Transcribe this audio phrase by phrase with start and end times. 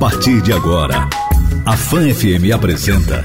[0.00, 1.06] partir de agora,
[1.66, 3.22] a Fan FM apresenta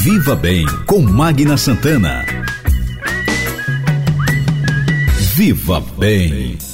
[0.00, 2.24] Viva Bem com Magna Santana.
[5.34, 6.65] Viva Bem.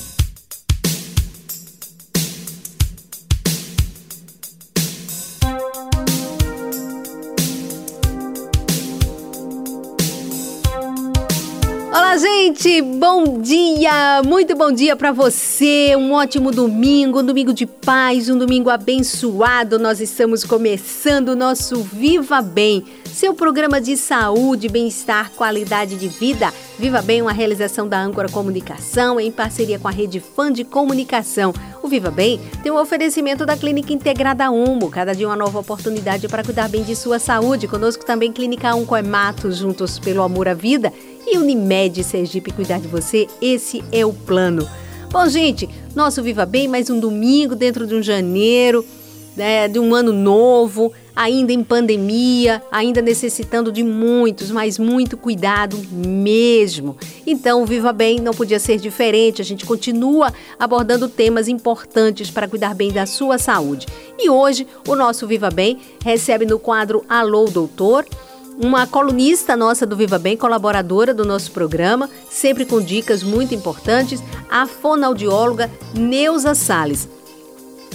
[12.62, 15.96] Gente, bom dia, muito bom dia para você.
[15.96, 19.80] Um ótimo domingo, um domingo de paz, um domingo abençoado.
[19.80, 26.52] Nós estamos começando o nosso Viva Bem, seu programa de saúde, bem-estar, qualidade de vida.
[26.78, 31.52] Viva Bem, uma realização da Âncora Comunicação em parceria com a Rede Fã de Comunicação.
[31.82, 36.28] O Viva Bem tem um oferecimento da Clínica Integrada Umo, cada dia uma nova oportunidade
[36.28, 37.66] para cuidar bem de sua saúde.
[37.66, 40.92] Conosco também Clínica Uncoemato, juntos pelo amor à vida
[41.26, 44.68] e Unimed Sergipe cuidar de você, esse é o plano.
[45.10, 48.84] Bom, gente, nosso Viva Bem, mais um domingo dentro de um janeiro,
[49.36, 55.76] né, de um ano novo, ainda em pandemia, ainda necessitando de muitos, mas muito cuidado
[55.90, 56.96] mesmo.
[57.26, 62.74] Então, Viva Bem não podia ser diferente, a gente continua abordando temas importantes para cuidar
[62.74, 63.86] bem da sua saúde.
[64.18, 68.06] E hoje, o nosso Viva Bem recebe no quadro Alô Doutor
[68.62, 74.22] uma colunista nossa do Viva Bem, colaboradora do nosso programa, sempre com dicas muito importantes,
[74.48, 77.08] a fonoaudióloga Neuza Sales.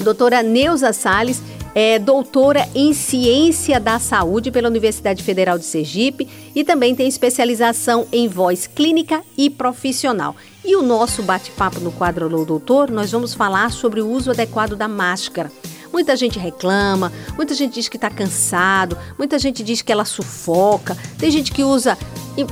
[0.01, 1.41] Doutora Neuza Sales
[1.73, 8.05] é doutora em Ciência da Saúde pela Universidade Federal de Sergipe e também tem especialização
[8.11, 10.35] em voz clínica e profissional.
[10.65, 14.75] E o nosso bate-papo no quadro Alô Doutor, nós vamos falar sobre o uso adequado
[14.75, 15.49] da máscara.
[15.97, 20.95] Muita gente reclama, muita gente diz que está cansado, muita gente diz que ela sufoca,
[21.17, 21.97] tem gente que usa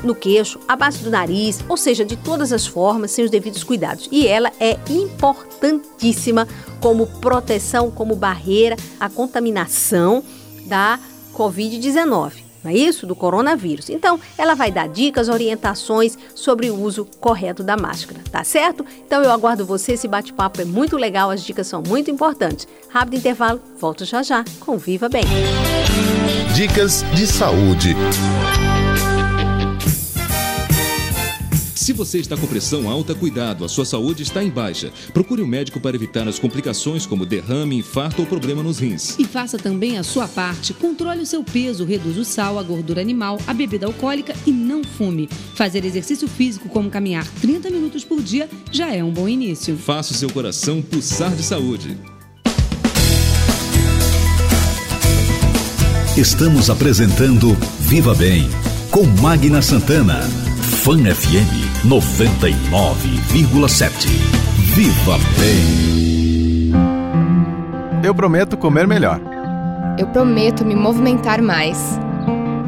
[0.01, 4.09] no queixo, abaixo do nariz, ou seja, de todas as formas, sem os devidos cuidados.
[4.11, 6.47] E ela é importantíssima
[6.81, 10.23] como proteção, como barreira à contaminação
[10.65, 10.99] da
[11.31, 13.05] Covid-19 não é isso?
[13.05, 13.89] Do coronavírus.
[13.89, 18.83] Então, ela vai dar dicas, orientações sobre o uso correto da máscara, tá certo?
[19.05, 22.67] Então, eu aguardo você, esse bate-papo é muito legal, as dicas são muito importantes.
[22.89, 25.23] Rápido intervalo, volto já já com Viva Bem.
[26.55, 27.95] Dicas de saúde.
[31.85, 34.91] Se você está com pressão alta, cuidado, a sua saúde está em baixa.
[35.13, 39.15] Procure um médico para evitar as complicações como derrame, infarto ou problema nos rins.
[39.19, 40.73] E faça também a sua parte.
[40.73, 44.83] Controle o seu peso, reduza o sal, a gordura animal, a bebida alcoólica e não
[44.83, 45.29] fume.
[45.53, 49.77] Fazer exercício físico como caminhar 30 minutos por dia já é um bom início.
[49.77, 51.95] Faça o seu coração pulsar de saúde.
[56.17, 58.49] Estamos apresentando Viva Bem
[58.89, 60.54] com Magna Santana.
[60.85, 64.07] Fan FM 99,7.
[64.75, 66.71] Viva Bem!
[68.03, 69.19] Eu prometo comer melhor.
[69.97, 71.99] Eu prometo me movimentar mais.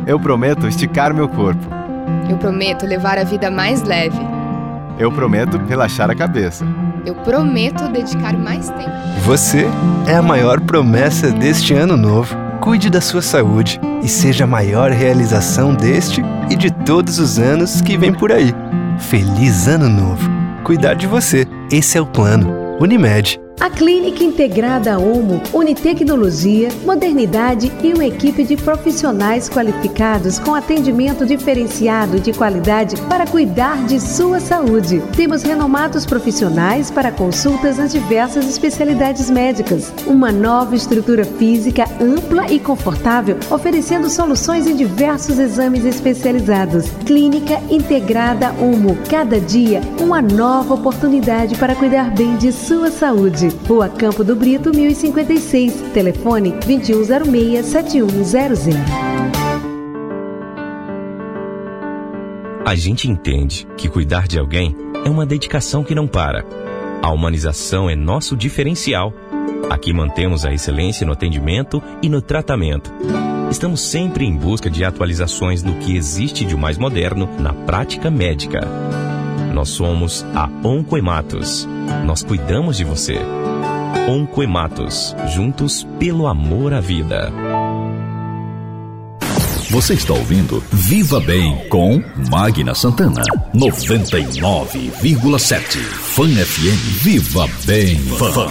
[0.07, 1.63] Eu prometo esticar meu corpo.
[2.27, 4.17] Eu prometo levar a vida mais leve.
[4.97, 6.65] Eu prometo relaxar a cabeça.
[7.05, 8.89] Eu prometo dedicar mais tempo.
[9.25, 9.67] Você
[10.07, 12.46] é a maior promessa deste ano novo.
[12.67, 17.79] Cuide da sua saúde e seja a maior realização deste e de todos os anos
[17.79, 18.53] que vem por aí.
[18.99, 20.29] Feliz Ano Novo!
[20.65, 22.53] Cuidar de você, esse é o plano.
[22.77, 30.53] Unimed a Clínica Integrada Omo une tecnologia, modernidade e uma equipe de profissionais qualificados com
[30.53, 35.01] atendimento diferenciado de qualidade para cuidar de sua saúde.
[35.15, 39.91] Temos renomados profissionais para consultas nas diversas especialidades médicas.
[40.05, 46.89] Uma nova estrutura física ampla e confortável, oferecendo soluções em diversos exames especializados.
[47.05, 48.97] Clínica Integrada Omo.
[49.09, 53.46] Cada dia, uma nova oportunidade para cuidar bem de sua saúde.
[53.67, 55.73] Rua Campo do Brito, 1056.
[55.93, 58.73] Telefone 2106-7100.
[62.65, 64.75] A gente entende que cuidar de alguém
[65.05, 66.45] é uma dedicação que não para.
[67.01, 69.13] A humanização é nosso diferencial.
[69.69, 72.91] Aqui mantemos a excelência no atendimento e no tratamento.
[73.49, 78.59] Estamos sempre em busca de atualizações no que existe de mais moderno na prática médica.
[79.53, 81.67] Nós somos a Oncoematos.
[82.05, 83.17] Nós cuidamos de você.
[84.09, 85.15] Oncoematos.
[85.33, 87.31] Juntos pelo amor à vida.
[89.69, 92.01] Você está ouvindo Viva Bem com
[92.31, 93.21] Magna Santana.
[93.53, 95.77] 99,7.
[95.77, 97.03] Fã FM.
[97.03, 98.47] Viva Bem Fã.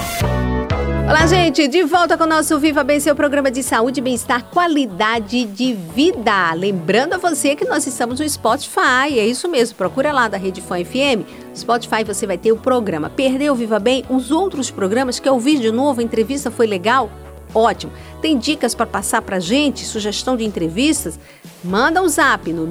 [1.08, 5.44] Olá, gente, de volta com o nosso Viva Bem, seu programa de saúde, bem-estar, qualidade
[5.44, 6.52] de vida.
[6.52, 10.60] Lembrando a você que nós estamos no Spotify, é isso mesmo, procura lá da Rede
[10.60, 11.22] Fã FM.
[11.54, 13.08] Spotify você vai ter o programa.
[13.08, 14.04] Perdeu o Viva Bem?
[14.10, 16.00] Os outros programas, quer ouvir de novo?
[16.00, 17.08] A entrevista foi legal?
[17.56, 17.90] Ótimo.
[18.20, 19.86] Tem dicas para passar para gente?
[19.86, 21.18] Sugestão de entrevistas?
[21.64, 22.68] Manda um zap no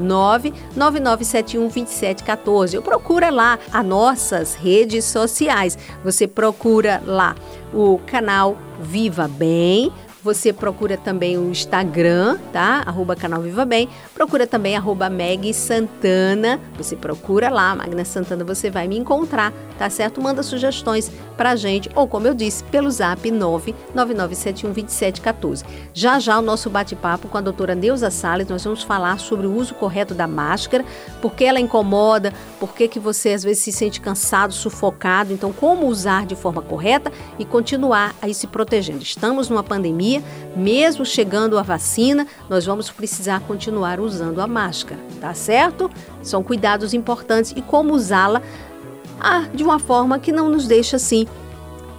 [0.78, 5.76] 999712714 ou procura lá as nossas redes sociais.
[6.04, 7.36] Você procura lá
[7.74, 9.92] o canal Viva Bem
[10.26, 12.82] você procura também o Instagram, tá?
[12.84, 13.88] Arroba canal Viva Bem.
[14.12, 16.60] Procura também arroba Meg Santana.
[16.78, 20.20] Você procura lá, Magna Santana, você vai me encontrar, tá certo?
[20.20, 25.64] Manda sugestões pra gente, ou como eu disse, pelo zap 999712714.
[25.94, 29.56] Já já o nosso bate-papo com a doutora Neuza Salles, nós vamos falar sobre o
[29.56, 30.84] uso correto da máscara,
[31.22, 35.54] por que ela incomoda, por que, que você às vezes se sente cansado, sufocado, então
[35.54, 39.04] como usar de forma correta e continuar aí se protegendo.
[39.04, 40.24] Estamos numa pandemia pandemia,
[40.56, 45.90] mesmo chegando a vacina, nós vamos precisar continuar usando a máscara, tá certo?
[46.22, 48.42] São cuidados importantes e como usá-la
[49.20, 51.28] ah, de uma forma que não nos deixa assim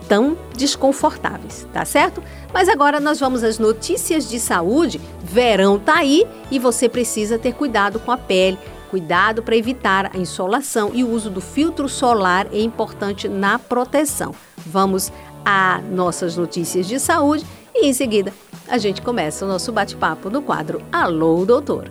[0.08, 2.22] tão desconfortáveis, tá certo?
[2.52, 5.00] Mas agora nós vamos às notícias de saúde.
[5.22, 8.56] Verão tá aí e você precisa ter cuidado com a pele.
[8.88, 14.32] Cuidado para evitar a insolação e o uso do filtro solar é importante na proteção.
[14.64, 15.12] Vamos
[15.44, 17.44] a nossas notícias de saúde
[17.82, 18.32] e em seguida,
[18.68, 21.90] a gente começa o nosso bate-papo no quadro Alô, Doutor.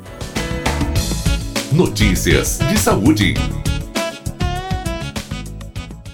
[1.72, 3.34] Notícias de saúde.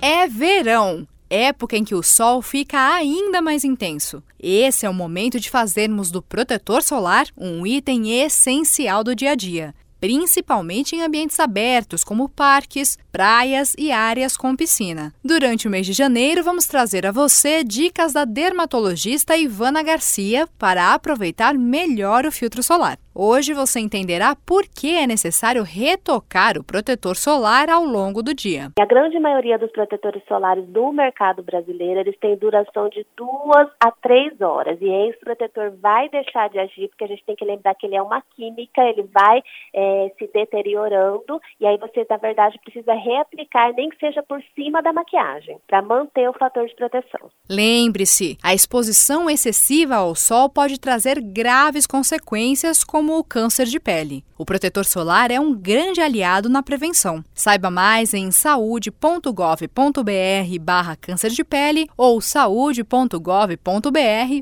[0.01, 4.21] É verão, época em que o sol fica ainda mais intenso.
[4.39, 9.35] Esse é o momento de fazermos do protetor solar um item essencial do dia a
[9.35, 15.13] dia principalmente em ambientes abertos, como parques, praias e áreas com piscina.
[15.23, 20.95] Durante o mês de janeiro, vamos trazer a você dicas da dermatologista Ivana Garcia para
[20.95, 22.97] aproveitar melhor o filtro solar.
[23.13, 28.71] Hoje você entenderá por que é necessário retocar o protetor solar ao longo do dia.
[28.79, 33.91] A grande maioria dos protetores solares do mercado brasileiro, eles têm duração de duas a
[33.91, 34.77] três horas.
[34.79, 37.95] E esse protetor vai deixar de agir, porque a gente tem que lembrar que ele
[37.95, 39.43] é uma química, ele vai
[39.75, 44.81] é, se deteriorando, e aí você, na verdade, precisa reaplicar, nem que seja por cima
[44.81, 47.29] da maquiagem, para manter o fator de proteção.
[47.49, 53.79] Lembre-se, a exposição excessiva ao sol pode trazer graves consequências, como como o câncer de
[53.79, 54.23] pele.
[54.37, 57.25] O protetor solar é um grande aliado na prevenção.
[57.33, 63.17] Saiba mais em saúde.gov.br barra câncer de pele ou saúde.gov.br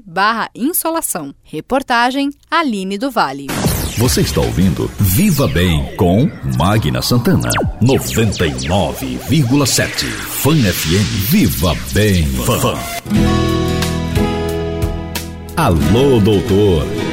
[0.06, 1.34] barra insolação.
[1.42, 3.48] Reportagem Aline do Vale.
[3.98, 7.50] Você está ouvindo Viva Bem com Magna Santana.
[7.82, 10.04] 99,7.
[10.04, 11.32] Fã FM.
[11.32, 12.78] Viva Bem Fã.
[15.56, 17.09] Alô, doutor.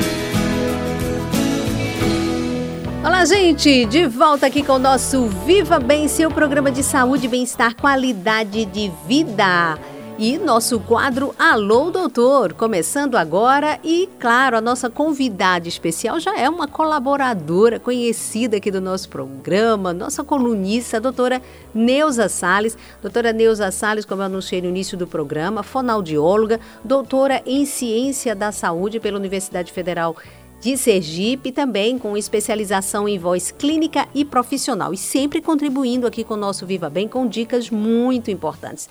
[3.06, 3.85] Olá, gente!
[3.85, 8.91] De volta aqui com o nosso Viva Bem, seu programa de saúde, bem-estar, qualidade de
[9.06, 9.79] vida.
[10.19, 13.79] E nosso quadro Alô Doutor, começando agora.
[13.85, 19.93] E, claro, a nossa convidada especial já é uma colaboradora conhecida aqui do nosso programa,
[19.93, 21.41] nossa colunista, a doutora
[21.73, 22.76] Neuza Sales.
[23.00, 28.50] Doutora Neuza Sales, como eu anunciei no início do programa, fonaudióloga, doutora em Ciência da
[28.50, 30.17] Saúde pela Universidade Federal
[30.61, 36.35] de Sergipe, também com especialização em voz clínica e profissional, e sempre contribuindo aqui com
[36.35, 38.88] o nosso Viva Bem com dicas muito importantes.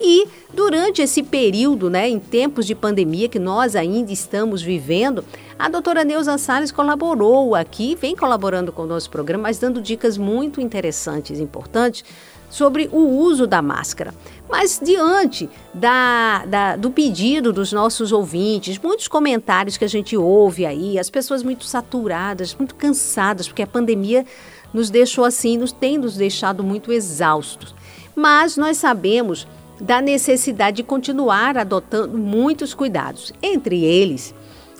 [0.00, 5.24] E durante esse período, né, em tempos de pandemia que nós ainda estamos vivendo,
[5.58, 10.16] a doutora Neuza Salles colaborou aqui, vem colaborando com o nosso programa, mas dando dicas
[10.16, 12.04] muito interessantes e importantes
[12.48, 14.14] sobre o uso da máscara.
[14.48, 20.64] Mas diante da, da, do pedido dos nossos ouvintes, muitos comentários que a gente ouve
[20.64, 24.24] aí, as pessoas muito saturadas, muito cansadas, porque a pandemia
[24.72, 27.74] nos deixou assim, nos tem nos deixado muito exaustos.
[28.16, 29.46] Mas nós sabemos
[29.80, 34.34] da necessidade de continuar adotando muitos cuidados, entre eles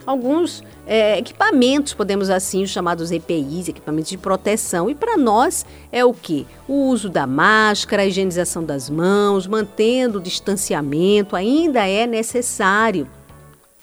[0.09, 4.89] alguns é, equipamentos, podemos assim, os chamados EPIs, equipamentos de proteção.
[4.89, 6.47] E para nós é o que?
[6.67, 13.07] O uso da máscara, a higienização das mãos, mantendo o distanciamento, ainda é necessário.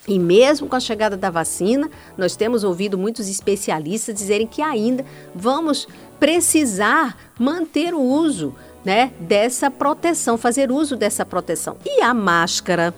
[0.07, 5.05] E mesmo com a chegada da vacina, nós temos ouvido muitos especialistas dizerem que ainda
[5.33, 5.87] vamos
[6.19, 11.77] precisar manter o uso né, dessa proteção, fazer uso dessa proteção.
[11.85, 12.93] E a máscara,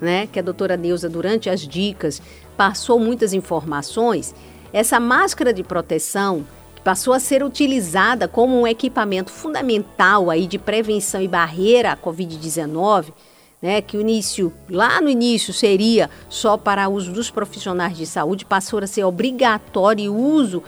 [0.00, 2.22] né, que a doutora Neuza, durante as dicas,
[2.56, 4.34] passou muitas informações,
[4.72, 6.44] essa máscara de proteção
[6.84, 13.12] passou a ser utilizada como um equipamento fundamental aí de prevenção e barreira à Covid-19,
[13.60, 18.44] né, que o início, lá no início, seria só para uso dos profissionais de saúde,
[18.44, 20.62] passou a ser obrigatório uso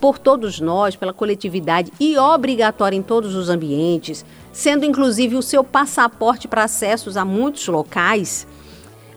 [0.00, 5.64] por todos nós, pela coletividade e obrigatório em todos os ambientes, sendo inclusive o seu
[5.64, 8.46] passaporte para acessos a muitos locais,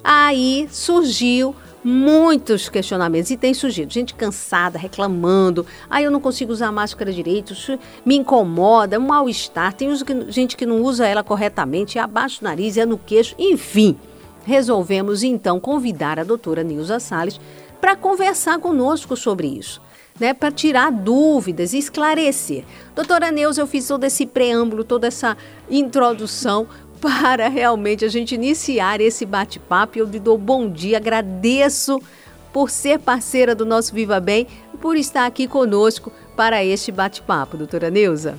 [0.04, 6.52] aí surgiu muitos questionamentos e tem surgido gente cansada, reclamando, aí ah, eu não consigo
[6.52, 9.90] usar máscara direito, isso me incomoda, um mal-estar, tem
[10.30, 13.98] gente que não usa ela corretamente, é abaixo do nariz, é no queixo, enfim.
[14.44, 17.40] Resolvemos então convidar a doutora Nilza Salles
[17.80, 19.82] para conversar conosco sobre isso.
[20.20, 22.64] Né, para tirar dúvidas e esclarecer.
[22.94, 25.36] Doutora Neuza, eu fiz todo esse preâmbulo, toda essa
[25.68, 26.68] introdução
[27.02, 29.98] para realmente a gente iniciar esse bate-papo.
[29.98, 32.00] Eu lhe dou bom dia, agradeço
[32.54, 37.58] por ser parceira do nosso Viva Bem e por estar aqui conosco para este bate-papo,
[37.58, 38.38] doutora Neuza.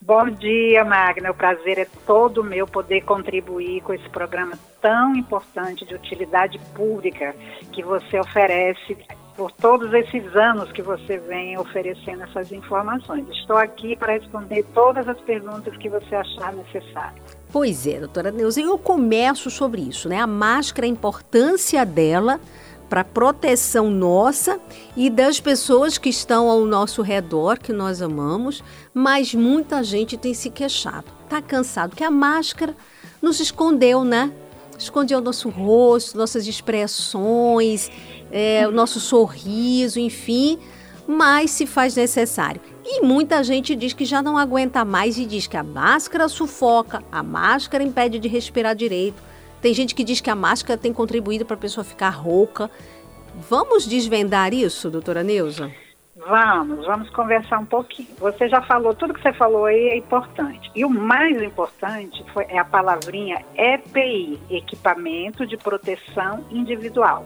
[0.00, 1.30] Bom dia, Magna.
[1.30, 7.36] O prazer é todo meu poder contribuir com esse programa tão importante de utilidade pública
[7.70, 8.96] que você oferece
[9.36, 13.28] por todos esses anos que você vem oferecendo essas informações.
[13.28, 17.39] Estou aqui para responder todas as perguntas que você achar necessário.
[17.52, 20.20] Pois é, doutora Neuza, eu começo sobre isso, né?
[20.20, 22.40] A máscara, a importância dela
[22.88, 24.60] para proteção nossa
[24.96, 28.62] e das pessoas que estão ao nosso redor, que nós amamos,
[28.94, 32.74] mas muita gente tem se queixado, tá cansado, que a máscara
[33.20, 34.32] nos escondeu, né?
[34.78, 37.90] Escondeu nosso rosto, nossas expressões,
[38.30, 40.58] é, o nosso sorriso, enfim,
[41.06, 42.60] mas se faz necessário.
[42.92, 47.00] E muita gente diz que já não aguenta mais e diz que a máscara sufoca,
[47.12, 49.22] a máscara impede de respirar direito.
[49.62, 52.68] Tem gente que diz que a máscara tem contribuído para a pessoa ficar rouca.
[53.48, 55.70] Vamos desvendar isso, doutora Neuza?
[56.16, 58.08] Vamos, vamos conversar um pouquinho.
[58.18, 60.68] Você já falou, tudo que você falou aí é importante.
[60.74, 67.24] E o mais importante foi, é a palavrinha EPI, Equipamento de Proteção Individual.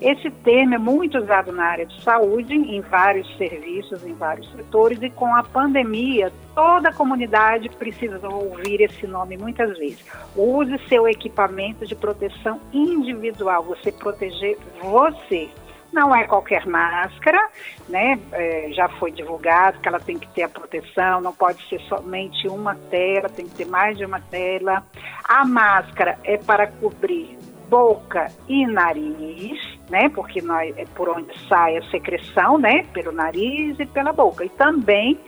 [0.00, 5.02] Esse termo é muito usado na área de saúde, em vários serviços, em vários setores,
[5.02, 10.02] e com a pandemia, toda a comunidade precisa ouvir esse nome muitas vezes.
[10.34, 15.50] Use seu equipamento de proteção individual, você proteger você.
[15.92, 17.50] Não é qualquer máscara,
[17.88, 18.18] né?
[18.32, 22.48] É, já foi divulgado que ela tem que ter a proteção, não pode ser somente
[22.48, 24.82] uma tela, tem que ter mais de uma tela.
[25.24, 27.39] A máscara é para cobrir
[27.70, 29.58] boca e nariz,
[29.88, 30.08] né?
[30.10, 32.84] Porque nós, é por onde sai a secreção, né?
[32.92, 34.44] Pelo nariz e pela boca.
[34.44, 35.18] E também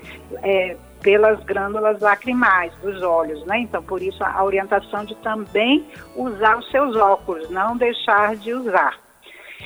[0.42, 3.60] é, pelas glândulas lacrimais dos olhos, né?
[3.60, 8.98] Então, por isso a orientação de também usar os seus óculos, não deixar de usar.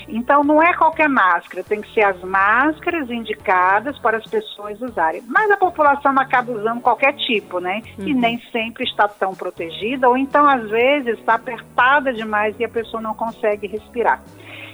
[0.08, 5.22] Então, não é qualquer máscara, tem que ser as máscaras indicadas para as pessoas usarem.
[5.26, 7.82] Mas a população acaba usando qualquer tipo, né?
[7.98, 8.08] Uhum.
[8.08, 12.68] E nem sempre está tão protegida, ou então, às vezes, está apertada demais e a
[12.68, 14.22] pessoa não consegue respirar.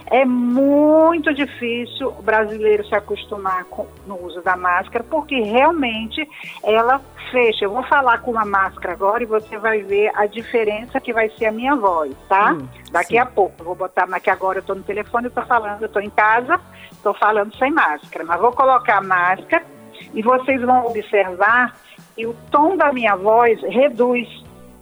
[0.06, 6.28] É muito difícil o brasileiro se acostumar com, no uso da máscara, porque realmente
[6.62, 7.64] ela fecha.
[7.64, 11.30] Eu vou falar com uma máscara agora e você vai ver a diferença que vai
[11.30, 12.52] ser a minha voz, tá?
[12.52, 13.18] Hum, Daqui sim.
[13.18, 13.54] a pouco.
[13.58, 16.02] Eu vou botar, mas que agora eu estou no telefone, eu estou falando, eu estou
[16.02, 18.24] em casa, estou falando sem máscara.
[18.24, 19.64] Mas vou colocar a máscara
[20.12, 21.74] e vocês vão observar
[22.14, 24.28] que o tom da minha voz reduz.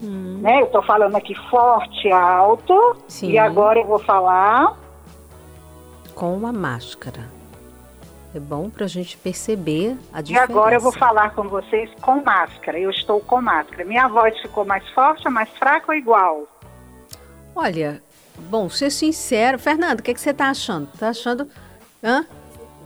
[0.03, 0.41] Hum.
[0.41, 0.63] Né?
[0.63, 3.33] Eu estou falando aqui forte, alto, sim.
[3.33, 4.75] e agora eu vou falar
[6.21, 7.31] com uma máscara.
[8.35, 10.53] É bom para a gente perceber a diferença.
[10.53, 12.79] E agora eu vou falar com vocês com máscara.
[12.79, 13.87] Eu estou com máscara.
[13.87, 16.47] Minha voz ficou mais forte, mais fraca ou igual?
[17.57, 18.03] Olha,
[18.51, 20.91] bom, ser sincero, Fernando, o que, que você está achando?
[20.93, 21.49] Está achando?
[22.05, 22.27] Hã?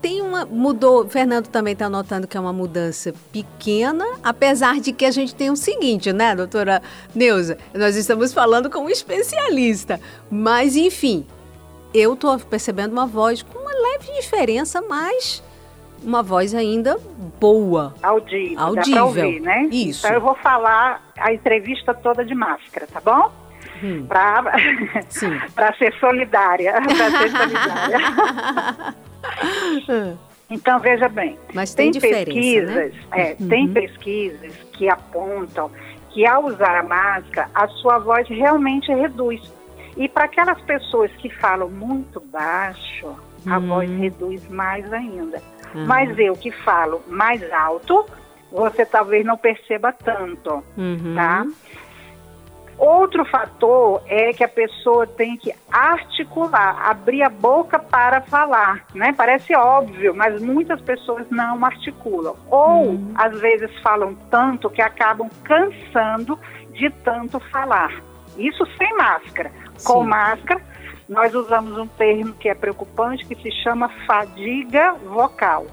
[0.00, 1.09] Tem uma mudou.
[1.09, 5.50] Fernando também está notando que é uma mudança pequena, apesar de que a gente tem
[5.50, 6.81] o um seguinte, né, doutora
[7.12, 7.59] Neuza?
[7.75, 10.00] Nós estamos falando com um especialista,
[10.31, 11.26] mas enfim,
[11.95, 15.43] eu estou percebendo uma voz com uma leve diferença, mas
[16.03, 16.99] uma voz ainda
[17.41, 17.95] boa.
[18.03, 18.61] Audível.
[18.61, 19.07] Audível.
[19.07, 19.69] Ouvir, né?
[19.71, 20.05] Isso.
[20.05, 23.33] Então eu vou falar a entrevista toda de máscara, tá bom?
[23.83, 24.07] Hum.
[24.07, 24.53] Para
[25.79, 26.73] ser solidária.
[26.73, 27.99] Para ser solidária.
[30.51, 31.39] então, veja bem.
[31.55, 32.25] Mas tem, tem né?
[32.25, 33.01] pesquisas, né?
[33.13, 33.49] é, uhum.
[33.49, 35.71] tem pesquisas que apontam
[36.11, 39.41] que ao usar a máscara, a sua voz realmente reduz
[39.97, 43.15] e para aquelas pessoas que falam muito baixo,
[43.47, 43.69] a uhum.
[43.69, 45.41] voz reduz mais ainda.
[45.75, 45.87] Uhum.
[45.87, 48.05] Mas eu que falo mais alto,
[48.51, 51.15] você talvez não perceba tanto, uhum.
[51.15, 51.45] tá?
[52.77, 59.15] Outro fator é que a pessoa tem que articular, abrir a boca para falar, né?
[59.17, 62.35] Parece óbvio, mas muitas pessoas não articulam.
[62.51, 63.13] Ou, uhum.
[63.15, 66.39] às vezes, falam tanto que acabam cansando
[66.73, 67.93] de tanto falar.
[68.37, 69.53] Isso sem máscara.
[69.83, 70.61] Com máscara,
[71.09, 75.66] nós usamos um termo que é preocupante que se chama fadiga vocal.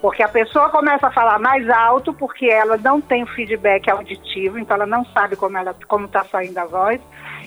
[0.00, 4.58] Porque a pessoa começa a falar mais alto porque ela não tem o feedback auditivo,
[4.58, 7.00] então ela não sabe como ela como está saindo a voz.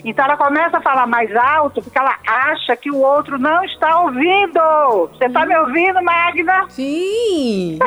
[0.04, 4.00] Então ela começa a falar mais alto porque ela acha que o outro não está
[4.02, 4.60] ouvindo.
[5.12, 6.66] Você está me ouvindo, Magna?
[6.70, 7.78] Sim.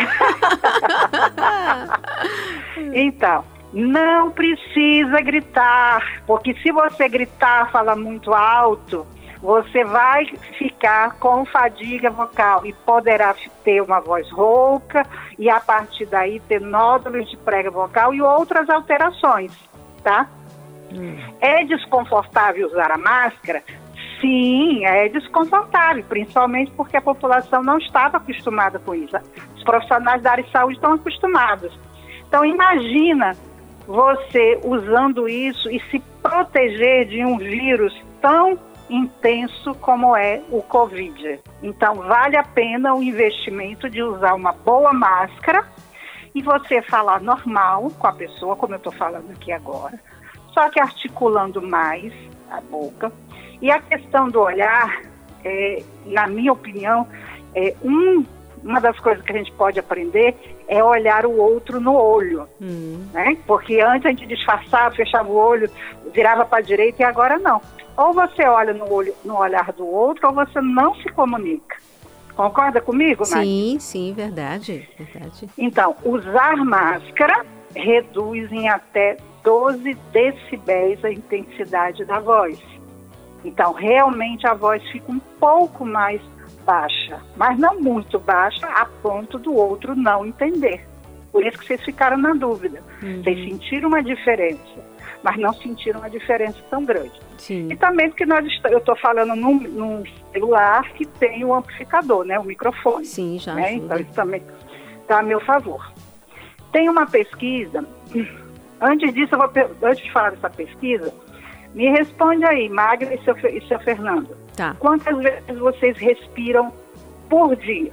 [2.95, 9.07] então, não precisa gritar, porque se você gritar, fala muito alto,
[9.41, 10.27] você vai
[10.59, 13.35] ficar com fadiga vocal e poderá
[13.65, 15.07] ter uma voz rouca
[15.39, 19.53] e a partir daí ter nódulos de prega vocal e outras alterações,
[20.03, 20.29] tá?
[20.93, 21.17] Hum.
[21.41, 23.62] É desconfortável usar a máscara?
[24.21, 29.17] Sim, é desconfortável, principalmente porque a população não estava acostumada com isso.
[29.57, 31.73] Os profissionais da área de saúde estão acostumados.
[32.29, 33.35] Então imagina
[33.90, 37.92] você usando isso e se proteger de um vírus
[38.23, 38.56] tão
[38.88, 41.40] intenso como é o Covid.
[41.61, 45.66] Então, vale a pena o investimento de usar uma boa máscara
[46.32, 49.99] e você falar normal com a pessoa, como eu estou falando aqui agora,
[50.54, 52.12] só que articulando mais
[52.49, 53.12] a boca.
[53.61, 55.02] E a questão do olhar,
[55.44, 57.09] é, na minha opinião,
[57.56, 58.25] é um,
[58.62, 60.37] uma das coisas que a gente pode aprender
[60.71, 63.05] é olhar o outro no olho, hum.
[63.12, 63.37] né?
[63.45, 65.69] Porque antes a gente disfarçava, fechava o olho,
[66.15, 67.61] virava para a direita e agora não.
[67.97, 71.77] Ou você olha no, olho, no olhar do outro ou você não se comunica.
[72.37, 73.81] Concorda comigo, Sim, Mari?
[73.81, 75.49] sim, verdade, verdade.
[75.59, 82.59] Então, usar máscara reduz em até 12 decibéis a intensidade da voz.
[83.45, 86.23] Então, realmente a voz fica um pouco mais
[86.61, 90.87] baixa, mas não muito baixa a ponto do outro não entender.
[91.33, 92.83] Por isso que vocês ficaram na dúvida.
[93.02, 93.23] Uhum.
[93.23, 94.85] Vocês sentiram uma diferença,
[95.23, 97.12] mas não sentiram uma diferença tão grande.
[97.38, 97.69] Sim.
[97.71, 102.25] E também porque nós eu estou falando num, num, celular que tem o um amplificador,
[102.25, 103.05] né, o microfone.
[103.05, 103.55] Sim, já.
[103.55, 103.75] Né?
[103.75, 104.43] Então isso também
[105.02, 105.93] está a meu favor.
[106.73, 107.85] Tem uma pesquisa.
[108.81, 109.50] Antes disso, eu vou,
[109.83, 111.12] antes de falar dessa pesquisa,
[111.75, 114.37] me responde aí, Magna e seu, e seu Fernando.
[114.56, 114.76] Tá.
[114.78, 116.73] Quantas vezes vocês respiram
[117.28, 117.91] por dia?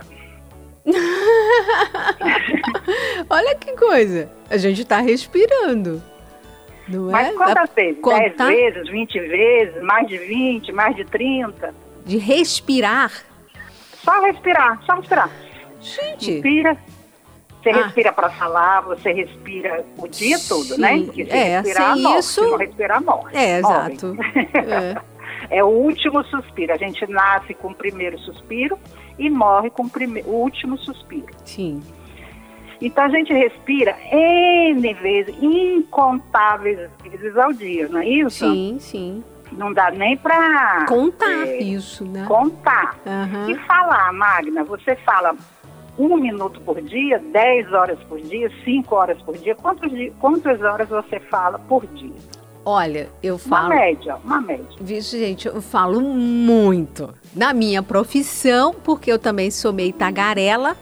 [3.30, 4.30] Olha que coisa.
[4.50, 6.02] A gente está respirando.
[6.88, 7.34] Não Mas é?
[7.34, 8.02] quantas vezes?
[8.02, 8.48] Contar...
[8.48, 11.76] 10 vezes, 20 vezes, mais de 20, mais de 30?
[12.06, 13.12] De respirar?
[14.04, 15.30] Só respirar, só respirar.
[15.82, 16.32] Gente.
[16.32, 16.78] Respira.
[17.62, 17.84] Você ah.
[17.84, 20.48] respira para falar, você respira o dia Sim.
[20.48, 21.04] todo, né?
[21.06, 22.20] Porque se é, respirar, sem morre.
[22.20, 22.44] isso...
[22.44, 23.38] Se não respirar, morre.
[23.38, 24.18] É, exato.
[24.56, 25.17] É.
[25.50, 25.64] é.
[25.64, 26.74] o último suspiro.
[26.74, 28.78] A gente nasce com o primeiro suspiro
[29.18, 30.22] e morre com o, prime...
[30.26, 31.28] o último suspiro.
[31.44, 31.82] Sim.
[32.80, 38.46] Então a gente respira N vezes, incontáveis vezes ao dia, não é isso?
[38.46, 39.24] Sim, sim.
[39.52, 42.26] Não dá nem para contar é, isso, né?
[42.28, 43.00] Contar.
[43.06, 43.50] Uhum.
[43.50, 45.36] E falar, Magna, você fala
[45.98, 49.56] um minuto por dia, dez horas por dia, cinco horas por dia.
[49.56, 52.14] Quantos, quantas horas você fala por dia?
[52.70, 53.68] Olha, eu falo.
[53.68, 54.66] Uma média, uma média.
[54.82, 57.16] Vixe, gente, eu falo muito.
[57.34, 60.76] Na minha profissão, porque eu também sou meio tagarela.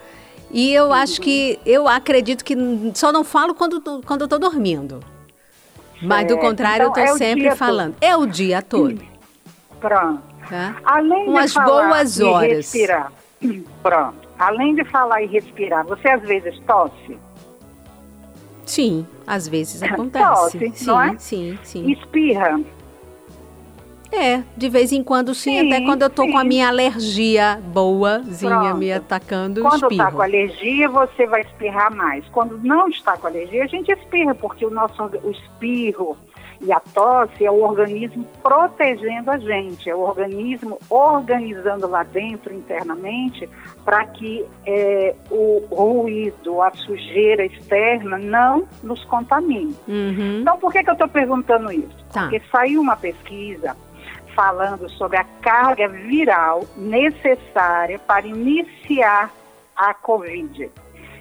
[0.50, 0.94] E eu uhum.
[0.94, 2.56] acho que, eu acredito que
[2.96, 5.00] só não falo quando, quando eu tô dormindo.
[6.02, 7.94] Mas do contrário, então, eu tô é sempre falando.
[7.94, 8.04] Todo.
[8.04, 9.06] É o dia todo.
[9.80, 10.24] Pronto.
[10.50, 10.78] Tá?
[10.84, 12.50] Além Umas de falar boas horas.
[12.50, 13.12] E respirar.
[13.84, 14.28] Pronto.
[14.40, 17.16] Além de falar e respirar, você às vezes tosse?
[18.66, 20.26] Sim, às vezes acontece.
[20.26, 21.18] Tosse, sim, é?
[21.18, 21.92] sim, sim.
[21.92, 22.60] Espirra?
[24.12, 26.32] É, de vez em quando sim, sim até quando eu tô sim.
[26.32, 28.78] com a minha alergia boazinha Pronto.
[28.78, 29.92] me atacando, Quando espirro.
[29.92, 32.26] está com alergia, você vai espirrar mais.
[32.30, 36.18] Quando não está com alergia, a gente espirra, porque o nosso o espirro
[36.62, 42.54] e a tosse é o organismo protegendo a gente, é o organismo organizando lá dentro
[42.54, 43.50] internamente
[43.84, 49.76] para que é, o ruído, a sujeira externa não nos contamine.
[49.88, 50.40] Uhum.
[50.42, 52.06] Então, por que, que eu estou perguntando isso?
[52.12, 52.22] Tá.
[52.22, 53.76] Porque saiu uma pesquisa
[54.36, 59.32] falando sobre a carga viral necessária para iniciar
[59.76, 60.70] a Covid.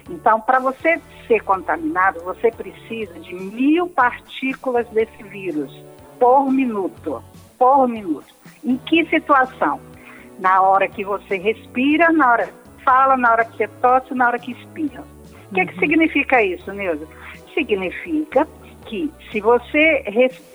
[0.09, 5.71] Então, para você ser contaminado, você precisa de mil partículas desse vírus
[6.19, 7.23] por minuto.
[7.57, 8.27] Por minuto.
[8.63, 9.79] Em que situação?
[10.39, 14.27] Na hora que você respira, na hora que fala, na hora que você tosse, na
[14.27, 15.03] hora que espirra.
[15.51, 17.07] O que, que significa isso, Neuza?
[17.53, 18.47] Significa
[18.85, 20.03] que se você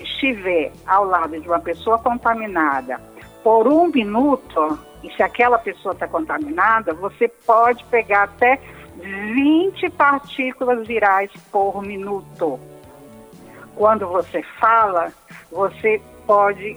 [0.00, 3.00] estiver ao lado de uma pessoa contaminada
[3.42, 8.60] por um minuto, e se aquela pessoa está contaminada, você pode pegar até
[9.00, 12.58] 20 partículas virais por minuto.
[13.74, 15.12] Quando você fala,
[15.50, 16.76] você pode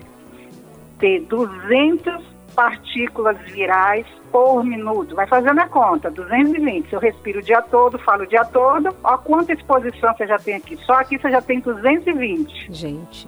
[0.99, 2.23] ter 200
[2.55, 5.15] partículas virais por minuto.
[5.15, 6.89] Vai fazendo a conta, 220.
[6.89, 10.38] Se eu respiro o dia todo, falo o dia todo, ó quanta exposição você já
[10.38, 10.77] tem aqui.
[10.86, 12.73] Só aqui você já tem 220.
[12.73, 13.27] Gente.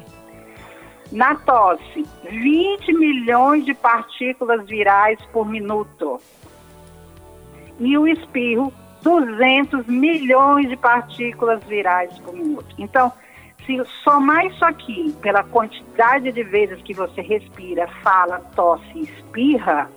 [1.11, 6.19] Na tosse, 20 milhões de partículas virais por minuto.
[7.79, 8.73] E o espirro,
[9.09, 12.65] 200 milhões de partículas virais por minuto.
[12.79, 13.11] Então,
[13.63, 19.89] se somar isso aqui pela quantidade de vezes que você respira, fala, tosse e espirra,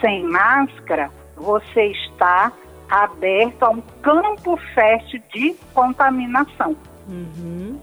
[0.00, 2.50] sem máscara, você está
[2.88, 6.74] aberto a um campo fértil de contaminação.
[7.06, 7.78] Uhum.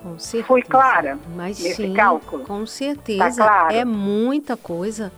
[0.00, 0.46] Com certeza.
[0.46, 2.44] Fui clara Mas sim, cálculo?
[2.44, 3.24] com certeza.
[3.44, 3.74] Tá claro?
[3.74, 5.12] É muita coisa.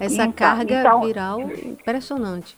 [0.00, 2.56] Essa Então, carga então- viral impressionante.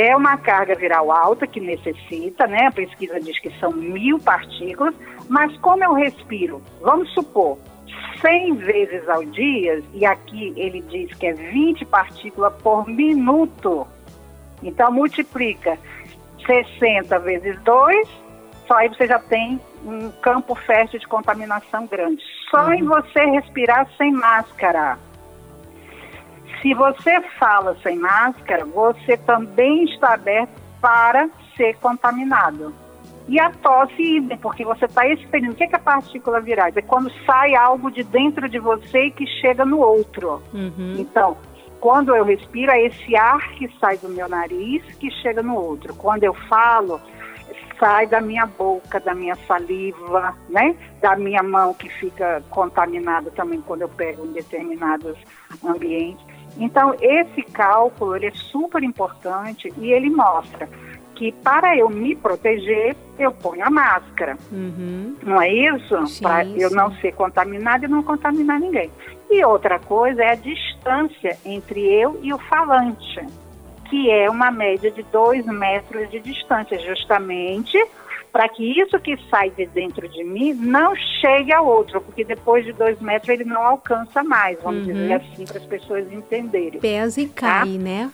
[0.00, 2.68] É uma carga viral alta que necessita, né?
[2.68, 4.94] A pesquisa diz que são mil partículas,
[5.28, 7.58] mas como eu respiro, vamos supor,
[8.20, 13.88] 100 vezes ao dia, e aqui ele diz que é 20 partículas por minuto.
[14.62, 15.76] Então multiplica
[16.46, 18.08] 60 vezes 2,
[18.68, 22.22] só aí você já tem um campo fértil de contaminação grande.
[22.48, 24.96] Só em você respirar sem máscara.
[26.62, 32.74] Se você fala sem máscara, você também está aberto para ser contaminado.
[33.28, 35.52] E a tosse, idem, porque você está expelindo.
[35.52, 36.74] O que é, que é partícula virais?
[36.76, 40.42] É quando sai algo de dentro de você e que chega no outro.
[40.54, 40.94] Uhum.
[40.98, 41.36] Então,
[41.78, 45.94] quando eu respiro, é esse ar que sai do meu nariz que chega no outro.
[45.94, 46.98] Quando eu falo,
[47.78, 50.74] sai da minha boca, da minha saliva, né?
[51.02, 55.18] Da minha mão que fica contaminada também quando eu pego em determinados
[55.62, 56.37] ambientes.
[56.58, 60.68] Então, esse cálculo ele é super importante e ele mostra
[61.14, 64.36] que para eu me proteger, eu ponho a máscara.
[64.52, 65.16] Uhum.
[65.22, 66.22] Não é isso?
[66.22, 68.90] Para eu não ser contaminada e não contaminar ninguém.
[69.28, 73.26] E outra coisa é a distância entre eu e o falante,
[73.90, 77.76] que é uma média de dois metros de distância, justamente
[78.38, 82.64] para que isso que sai de dentro de mim não chegue ao outro, porque depois
[82.64, 84.92] de dois metros ele não alcança mais, vamos Uhum.
[84.92, 86.78] dizer assim, para as pessoas entenderem.
[86.78, 88.12] Pesa e cai, né?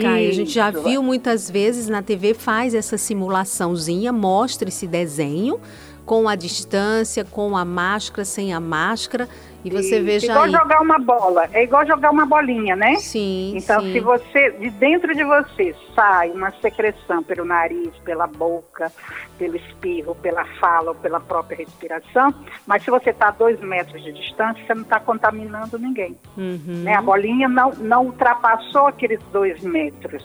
[0.00, 0.28] Cai.
[0.28, 5.58] A gente já viu muitas vezes na TV, faz essa simulaçãozinha, mostra esse desenho
[6.06, 9.28] com a distância, com a máscara, sem a máscara.
[9.64, 10.04] E você Isso.
[10.04, 10.50] veja igual aí.
[10.50, 12.96] jogar uma bola, é igual jogar uma bolinha, né?
[12.96, 13.92] Sim, Então, sim.
[13.92, 18.90] se você, de dentro de você, sai uma secreção pelo nariz, pela boca,
[19.38, 22.34] pelo espirro, pela fala ou pela própria respiração,
[22.66, 26.16] mas se você está a dois metros de distância, você não está contaminando ninguém.
[26.36, 26.82] Uhum.
[26.84, 26.94] Né?
[26.94, 30.24] A bolinha não, não ultrapassou aqueles dois metros.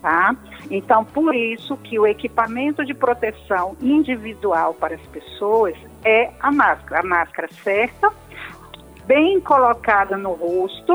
[0.00, 0.36] Tá?
[0.70, 7.00] Então, por isso que o equipamento de proteção individual para as pessoas é a máscara.
[7.00, 8.12] A máscara certa,
[9.06, 10.94] bem colocada no rosto,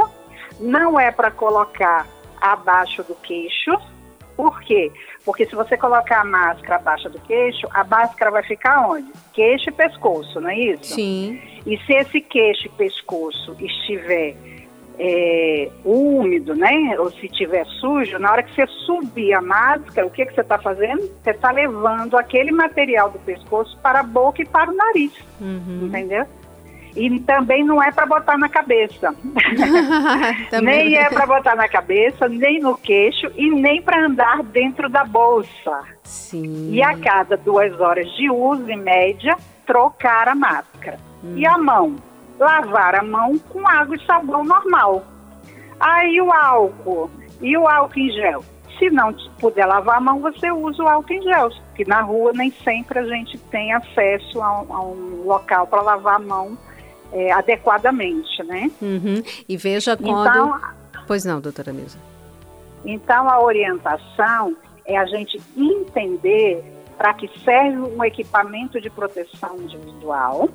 [0.59, 2.07] não é para colocar
[2.39, 3.71] abaixo do queixo.
[4.35, 4.91] Por quê?
[5.25, 9.11] Porque se você colocar a máscara abaixo do queixo, a máscara vai ficar onde?
[9.33, 10.95] Queixo e pescoço, não é isso?
[10.95, 11.41] Sim.
[11.65, 14.35] E se esse queixo e pescoço estiver
[14.97, 16.95] é, úmido, né?
[16.99, 20.41] Ou se estiver sujo, na hora que você subir a máscara, o que, que você
[20.41, 21.01] está fazendo?
[21.23, 25.13] Você está levando aquele material do pescoço para a boca e para o nariz.
[25.39, 25.87] Uhum.
[25.87, 26.25] Entendeu?
[26.95, 29.13] E também não é para botar na cabeça.
[30.61, 35.03] Nem é para botar na cabeça, nem no queixo e nem para andar dentro da
[35.03, 35.83] bolsa.
[36.03, 36.71] Sim.
[36.71, 40.97] E a cada duas horas de uso, em média, trocar a máscara.
[41.35, 41.95] E a mão?
[42.39, 45.05] Lavar a mão com água e sabão normal.
[45.79, 47.09] Aí o álcool?
[47.41, 48.43] E o álcool em gel?
[48.77, 51.49] Se não puder lavar a mão, você usa o álcool em gel.
[51.67, 55.81] Porque na rua nem sempre a gente tem acesso a um, a um local para
[55.81, 56.57] lavar a mão
[57.11, 58.71] é, adequadamente, né?
[58.81, 59.23] Uhum.
[59.47, 60.29] E veja quando.
[60.29, 60.59] Então,
[61.07, 61.97] Pois não, doutora Nilza.
[62.85, 66.63] Então, a orientação é a gente entender
[66.97, 70.49] para que serve um equipamento de proteção individual,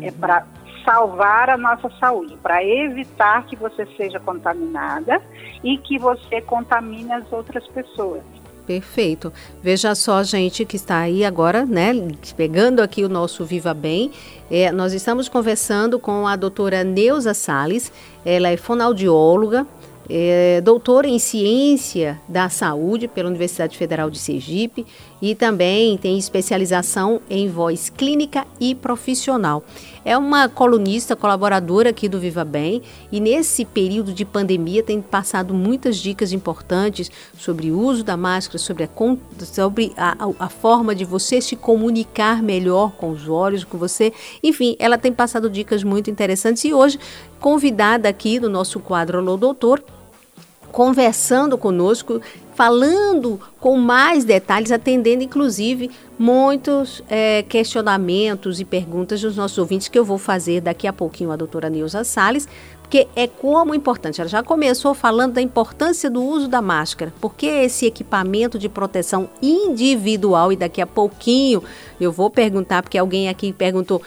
[0.00, 0.46] é para
[0.84, 5.20] salvar a nossa saúde, para evitar que você seja contaminada
[5.62, 8.22] e que você contamine as outras pessoas.
[8.66, 9.30] Perfeito.
[9.62, 11.92] Veja só, gente, que está aí agora, né?
[12.34, 14.10] Pegando aqui o nosso Viva Bem.
[14.50, 17.92] É, nós estamos conversando com a doutora Neuza Salles.
[18.24, 19.66] Ela é fonoaudióloga,
[20.08, 24.86] é, doutora em ciência da saúde pela Universidade Federal de Sergipe
[25.20, 29.62] e também tem especialização em voz clínica e profissional.
[30.04, 35.54] É uma colunista, colaboradora aqui do Viva Bem e nesse período de pandemia tem passado
[35.54, 38.88] muitas dicas importantes sobre o uso da máscara, sobre a,
[39.44, 44.12] sobre a, a forma de você se comunicar melhor com os olhos, com você.
[44.42, 46.98] Enfim, ela tem passado dicas muito interessantes e hoje,
[47.40, 49.82] convidada aqui no nosso quadro Alô Doutor,
[50.74, 52.20] conversando conosco,
[52.56, 59.96] falando com mais detalhes, atendendo inclusive muitos é, questionamentos e perguntas dos nossos ouvintes que
[59.96, 62.48] eu vou fazer daqui a pouquinho a doutora Nilza Salles,
[62.82, 64.20] porque é como importante.
[64.20, 69.30] Ela já começou falando da importância do uso da máscara, porque esse equipamento de proteção
[69.40, 71.62] individual, e daqui a pouquinho
[72.00, 74.02] eu vou perguntar, porque alguém aqui perguntou,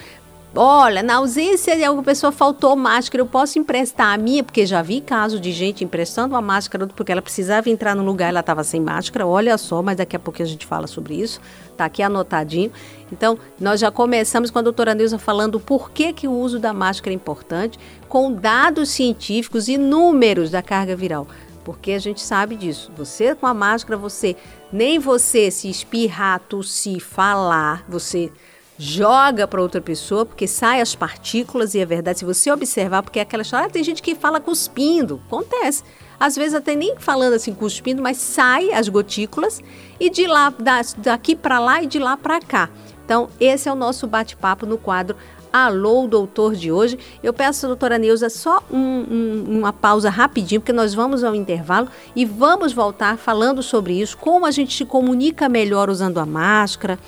[0.59, 4.81] Olha, na ausência de alguma pessoa faltou máscara, eu posso emprestar a minha, porque já
[4.81, 8.63] vi caso de gente emprestando a máscara porque ela precisava entrar no lugar, ela estava
[8.63, 9.27] sem máscara.
[9.27, 11.39] Olha só, mas daqui a pouco a gente fala sobre isso.
[11.77, 12.71] Tá aqui anotadinho.
[13.11, 16.73] Então, nós já começamos com a doutora Neuza falando por que, que o uso da
[16.73, 17.77] máscara é importante,
[18.09, 21.27] com dados científicos e números da carga viral.
[21.63, 22.91] Porque a gente sabe disso.
[22.97, 24.35] Você com a máscara, você
[24.73, 28.31] nem você se espirrar, tossir, falar, você
[28.77, 33.19] joga para outra pessoa, porque sai as partículas e é verdade, se você observar, porque
[33.19, 35.83] é aquela história, ah, tem gente que fala cuspindo, acontece.
[36.19, 39.61] Às vezes até nem falando assim cuspindo, mas sai as gotículas
[39.99, 40.53] e de lá
[40.97, 42.69] daqui para lá e de lá para cá.
[43.05, 45.15] Então, esse é o nosso bate-papo no quadro
[45.51, 46.99] Alô, doutor de hoje.
[47.23, 51.87] Eu peço doutora Neuza só um, um, uma pausa rapidinho, porque nós vamos ao intervalo
[52.15, 56.99] e vamos voltar falando sobre isso, como a gente se comunica melhor usando a máscara,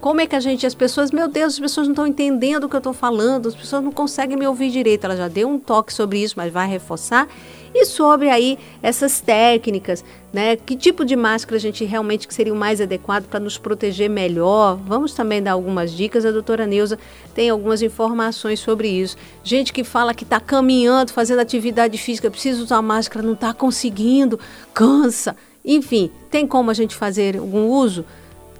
[0.00, 2.68] como é que a gente, as pessoas, meu Deus, as pessoas não estão entendendo o
[2.68, 5.04] que eu estou falando, as pessoas não conseguem me ouvir direito.
[5.04, 7.28] Ela já deu um toque sobre isso, mas vai reforçar.
[7.74, 10.56] E sobre aí essas técnicas, né?
[10.56, 14.08] Que tipo de máscara a gente realmente que seria o mais adequado para nos proteger
[14.08, 14.76] melhor?
[14.86, 16.24] Vamos também dar algumas dicas.
[16.24, 16.98] A doutora Neuza
[17.34, 19.16] tem algumas informações sobre isso.
[19.44, 24.40] Gente que fala que está caminhando, fazendo atividade física, precisa usar máscara, não está conseguindo,
[24.72, 25.36] cansa.
[25.64, 28.04] Enfim, tem como a gente fazer algum uso?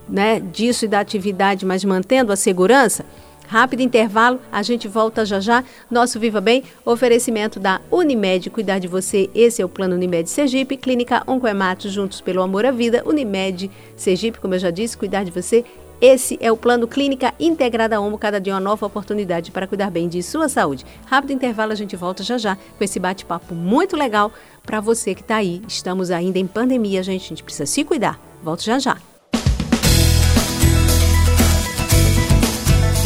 [0.09, 3.05] Né, disso e da atividade, mas mantendo a segurança?
[3.49, 5.62] Rápido intervalo, a gente volta já já.
[5.90, 9.31] Nosso Viva Bem, oferecimento da Unimed, cuidar de você.
[9.35, 13.03] Esse é o plano Unimed Sergipe, Clínica Oncoemato, juntos pelo amor à vida.
[13.07, 15.64] Unimed Sergipe, como eu já disse, cuidar de você.
[16.01, 20.09] Esse é o plano Clínica Integrada Homo, cada dia uma nova oportunidade para cuidar bem
[20.09, 20.85] de sua saúde.
[21.07, 24.31] Rápido intervalo, a gente volta já já com esse bate-papo muito legal
[24.62, 25.62] para você que está aí.
[25.66, 28.21] Estamos ainda em pandemia, gente, a gente precisa se cuidar.
[28.42, 28.99] Volto já já.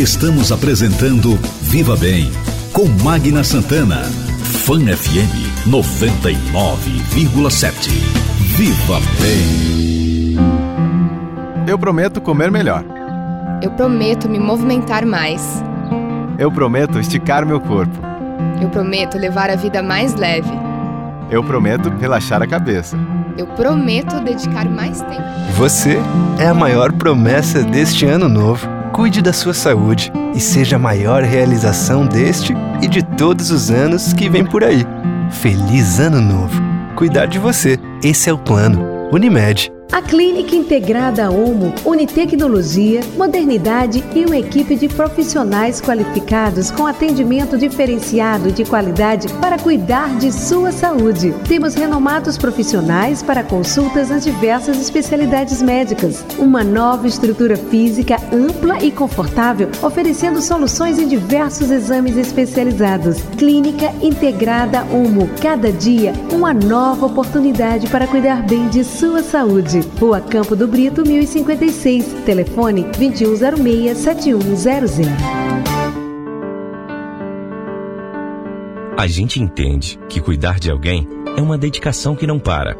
[0.00, 2.32] Estamos apresentando Viva Bem
[2.72, 4.02] com Magna Santana.
[4.64, 7.90] Fan FM 99,7.
[8.56, 10.38] Viva Bem.
[11.68, 12.82] Eu prometo comer melhor.
[13.60, 15.62] Eu prometo me movimentar mais.
[16.38, 18.00] Eu prometo esticar meu corpo.
[18.62, 20.48] Eu prometo levar a vida mais leve.
[21.30, 22.96] Eu prometo relaxar a cabeça.
[23.36, 25.22] Eu prometo dedicar mais tempo.
[25.58, 25.98] Você
[26.38, 28.79] é a maior promessa deste ano novo.
[28.92, 34.12] Cuide da sua saúde e seja a maior realização deste e de todos os anos
[34.12, 34.84] que vem por aí.
[35.30, 36.60] Feliz Ano Novo!
[36.96, 38.84] Cuidar de você, esse é o plano.
[39.12, 46.86] Unimed a Clínica Integrada Omo une tecnologia, modernidade e uma equipe de profissionais qualificados com
[46.86, 51.34] atendimento diferenciado de qualidade para cuidar de sua saúde.
[51.48, 56.24] Temos renomados profissionais para consultas nas diversas especialidades médicas.
[56.38, 63.20] Uma nova estrutura física ampla e confortável, oferecendo soluções em diversos exames especializados.
[63.36, 65.28] Clínica Integrada Omo.
[65.42, 69.79] Cada dia, uma nova oportunidade para cuidar bem de sua saúde.
[69.80, 72.24] Rua Campo do Brito, 1056.
[72.24, 75.06] Telefone 2106-7100.
[78.96, 82.76] A gente entende que cuidar de alguém é uma dedicação que não para.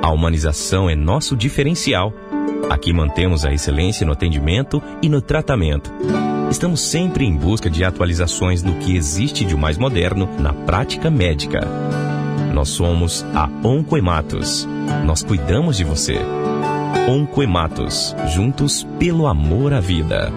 [0.00, 2.12] A humanização é nosso diferencial.
[2.70, 5.92] Aqui mantemos a excelência no atendimento e no tratamento.
[6.50, 11.60] Estamos sempre em busca de atualizações no que existe de mais moderno na prática médica.
[12.52, 14.68] Nós somos a Oncoematos.
[15.04, 16.18] Nós cuidamos de você.
[17.08, 20.30] Oncoematos, juntos pelo amor à vida.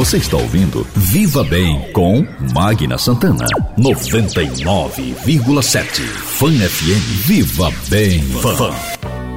[0.00, 3.44] Você está ouvindo Viva Bem com Magna Santana.
[3.78, 6.00] 99,7.
[6.00, 7.26] Fã FM.
[7.26, 8.22] Viva Bem.
[8.22, 8.70] Fã.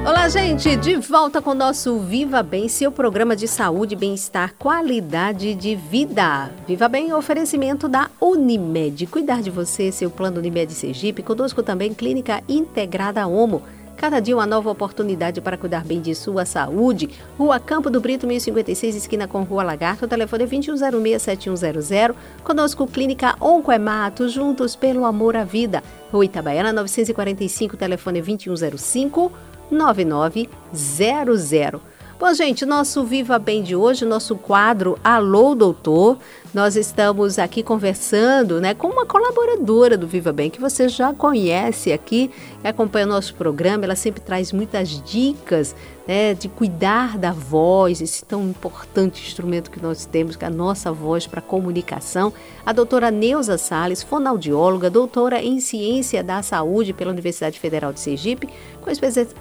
[0.08, 0.74] Olá, gente!
[0.76, 6.50] De volta com o nosso Viva Bem, seu programa de saúde, bem-estar, qualidade de vida.
[6.66, 9.06] Viva Bem, oferecimento da Unimed.
[9.08, 11.22] Cuidar de você, seu plano Unimed Sergipe.
[11.22, 13.62] Conosco também Clínica Integrada Homo.
[14.04, 17.08] Cada dia uma nova oportunidade para cuidar bem de sua saúde.
[17.38, 20.04] Rua Campo do Brito, 1056, esquina com Rua Lagarto.
[20.04, 22.14] O telefone é 2106-7100.
[22.44, 25.82] Conosco Clínica Oncoemato, juntos pelo amor à vida.
[26.12, 29.32] Rua Itabaiana, 945, telefone é 2105
[29.70, 31.80] 9900.
[32.20, 36.18] Bom, gente, nosso Viva Bem de hoje, nosso quadro Alô Doutor,
[36.54, 41.92] nós estamos aqui conversando né, com uma colaboradora do Viva Bem, que você já conhece
[41.92, 42.30] aqui,
[42.62, 45.74] acompanha o nosso programa, ela sempre traz muitas dicas
[46.06, 50.50] né, de cuidar da voz, esse tão importante instrumento que nós temos, que é a
[50.50, 52.32] nossa voz para comunicação.
[52.64, 58.48] A doutora Neuza Sales, fonoaudióloga, doutora em Ciência da Saúde pela Universidade Federal de Sergipe,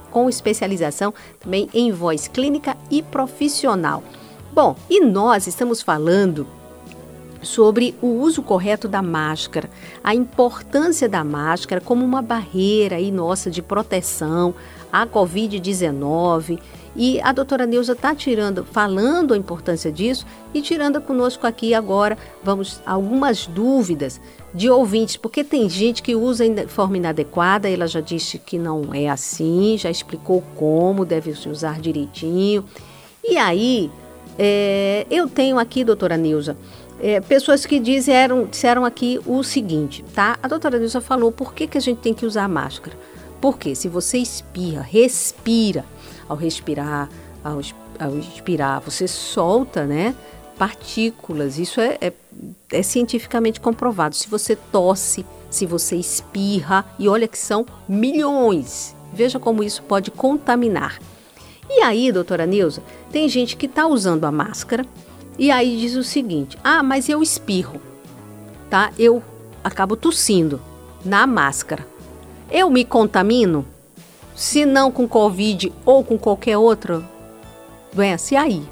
[0.10, 4.04] com especialização também em voz clínica e profissional.
[4.52, 6.48] Bom, e nós estamos falando
[7.44, 9.70] sobre o uso correto da máscara,
[10.04, 14.54] a importância da máscara como uma barreira aí nossa de proteção
[14.92, 16.60] à Covid-19.
[16.96, 22.18] E a doutora Neuza está tirando, falando a importância disso e tirando conosco aqui agora,
[22.44, 24.22] vamos, algumas dúvidas
[24.54, 28.94] de ouvintes, porque tem gente que usa de forma inadequada, ela já disse que não
[28.94, 32.64] é assim, já explicou como deve se usar direitinho.
[33.24, 33.90] E aí,
[34.38, 36.56] é, eu tenho aqui, doutora Neuza,
[37.04, 40.40] é, pessoas que disseram, disseram aqui o seguinte, tá?
[40.42, 42.98] A doutora Neuza falou por que, que a gente tem que usar máscara.
[43.42, 45.84] Porque se você espirra, respira,
[46.30, 47.10] ao respirar,
[47.44, 47.60] ao,
[48.00, 50.16] ao expirar, você solta, né?
[50.58, 52.14] Partículas, isso é, é,
[52.72, 54.16] é cientificamente comprovado.
[54.16, 60.10] Se você tosse, se você espirra, e olha que são milhões, veja como isso pode
[60.10, 61.02] contaminar.
[61.70, 64.86] E aí, doutora Neuza, tem gente que está usando a máscara
[65.38, 67.82] e aí diz o seguinte: ah, mas eu espirro,
[68.70, 68.92] tá?
[68.98, 69.22] Eu
[69.64, 70.62] acabo tossindo
[71.04, 71.86] na máscara.
[72.52, 73.66] Eu me contamino?
[74.36, 77.04] Se não com Covid ou com qualquer outra
[77.94, 78.64] doença, e aí?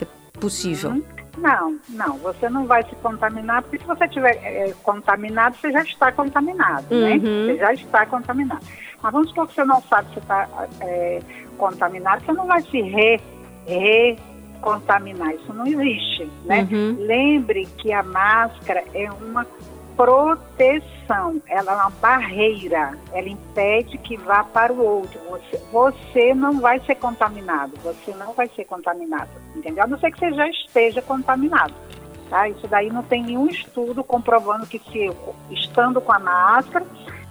[0.00, 0.06] É
[0.38, 0.90] possível?
[0.90, 1.02] Uhum.
[1.36, 5.82] Não, não, você não vai se contaminar, porque se você estiver é, contaminado, você já
[5.82, 7.14] está contaminado, né?
[7.14, 7.46] uhum.
[7.46, 7.52] né?
[7.52, 8.64] Você já está contaminado.
[9.02, 10.48] Mas vamos supor que você não sabe se está
[10.80, 11.20] é,
[11.58, 13.20] contaminado, você não vai se re,
[13.66, 14.16] re
[14.64, 16.66] contaminar, isso não existe, né?
[16.72, 16.96] Uhum.
[16.98, 19.46] Lembre que a máscara é uma
[19.94, 25.20] proteção, ela é uma barreira, ela impede que vá para o outro.
[25.28, 29.84] Você, você não vai ser contaminado, você não vai ser contaminado, entendeu?
[29.84, 31.74] A não ser que você já esteja contaminado.
[32.30, 32.48] Tá?
[32.48, 36.86] Isso daí não tem nenhum estudo comprovando que se eu, estando com a máscara,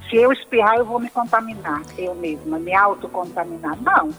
[0.07, 3.75] se eu espirrar, eu vou me contaminar, eu mesma, me autocontaminar.
[3.81, 4.11] Não,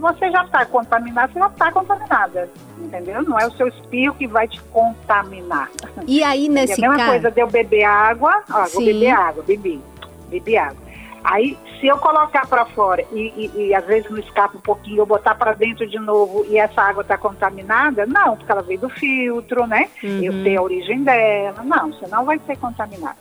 [0.00, 3.22] se você já está contaminada, você já está contaminada, entendeu?
[3.22, 5.70] Não é o seu espirro que vai te contaminar.
[6.06, 6.84] E aí, nesse caso...
[6.84, 9.80] É a mesma coisa de eu beber água, ó, vou beber água, bebi,
[10.28, 10.90] bebi água.
[11.22, 14.98] Aí, se eu colocar para fora e, e, e, às vezes não escapa um pouquinho,
[15.00, 18.80] eu botar para dentro de novo e essa água está contaminada, não, porque ela veio
[18.80, 19.90] do filtro, né?
[20.02, 20.22] Uhum.
[20.22, 21.62] Eu sei a origem dela.
[21.62, 23.16] Não, você não vai ser contaminada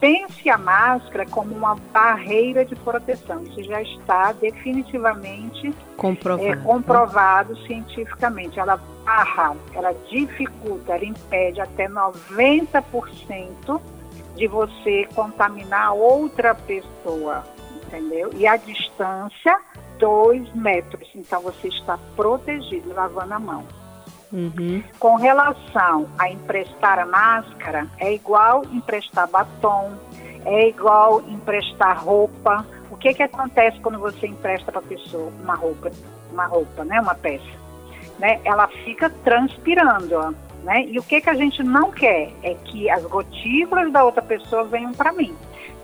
[0.00, 3.42] pense a máscara como uma barreira de proteção.
[3.44, 8.58] Isso já está definitivamente comprovado, é, comprovado cientificamente.
[8.58, 13.80] Ela barra, ela dificulta, ela impede até 90%
[14.34, 18.30] de você contaminar outra pessoa, entendeu?
[18.34, 19.58] E a distância,
[19.98, 21.08] dois metros.
[21.14, 23.85] Então você está protegido, lavando a mão.
[24.32, 24.82] Uhum.
[24.98, 29.92] Com relação a emprestar a máscara, é igual emprestar batom,
[30.44, 32.66] é igual emprestar roupa.
[32.90, 35.90] O que que acontece quando você empresta para a pessoa uma roupa,
[36.32, 37.44] uma roupa, né, uma peça?
[38.18, 38.40] Né?
[38.44, 40.86] Ela fica transpirando, né?
[40.86, 44.64] E o que que a gente não quer é que as gotículas da outra pessoa
[44.64, 45.36] venham para mim.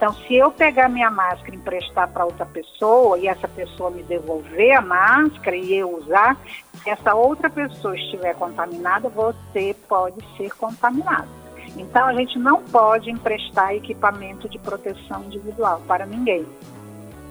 [0.02, 4.02] Então, se eu pegar minha máscara e emprestar para outra pessoa e essa pessoa me
[4.02, 6.36] devolver a máscara e eu usar,
[6.82, 11.28] se essa outra pessoa estiver contaminada, você pode ser contaminado.
[11.76, 16.44] Então, a gente não pode emprestar equipamento de proteção individual para ninguém.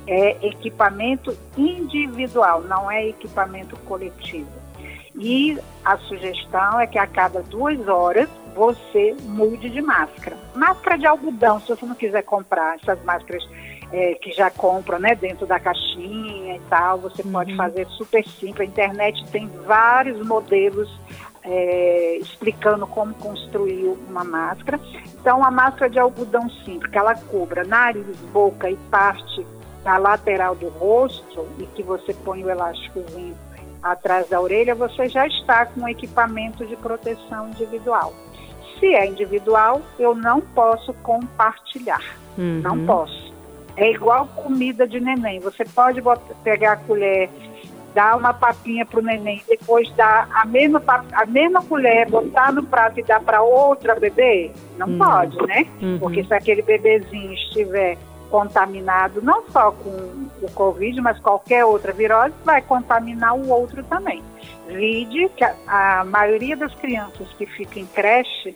[0.07, 4.47] É equipamento individual, não é equipamento coletivo.
[5.13, 10.37] E a sugestão é que a cada duas horas você mude de máscara.
[10.55, 13.47] Máscara de algodão, se você não quiser comprar essas máscaras
[13.91, 17.31] é, que já compra né, dentro da caixinha e tal, você uhum.
[17.31, 18.67] pode fazer super simples.
[18.67, 20.89] A internet tem vários modelos
[21.43, 24.80] é, explicando como construir uma máscara.
[25.19, 29.45] Então, a máscara de algodão simples, que ela cubra nariz, boca e parte
[29.84, 33.36] na lateral do rosto e que você põe o elásticozinho
[33.82, 38.13] atrás da orelha, você já está com um equipamento de proteção individual.
[38.82, 42.01] Se é individual, eu não posso compartilhar.
[42.36, 42.61] Uhum.
[42.63, 43.32] Não posso.
[43.77, 45.39] É igual comida de neném.
[45.39, 47.29] Você pode botar, pegar a colher,
[47.93, 50.82] dar uma papinha para o neném, depois dar a mesma,
[51.13, 54.51] a mesma colher, botar no prato e dar para outra bebê?
[54.79, 54.97] Não uhum.
[54.97, 55.67] pode, né?
[55.79, 55.99] Uhum.
[55.99, 57.99] Porque se aquele bebezinho estiver
[58.32, 59.89] contaminado não só com
[60.41, 64.23] o Covid, mas qualquer outra virose, vai contaminar o outro também.
[64.67, 68.55] Vide que a, a maioria das crianças que ficam em creche,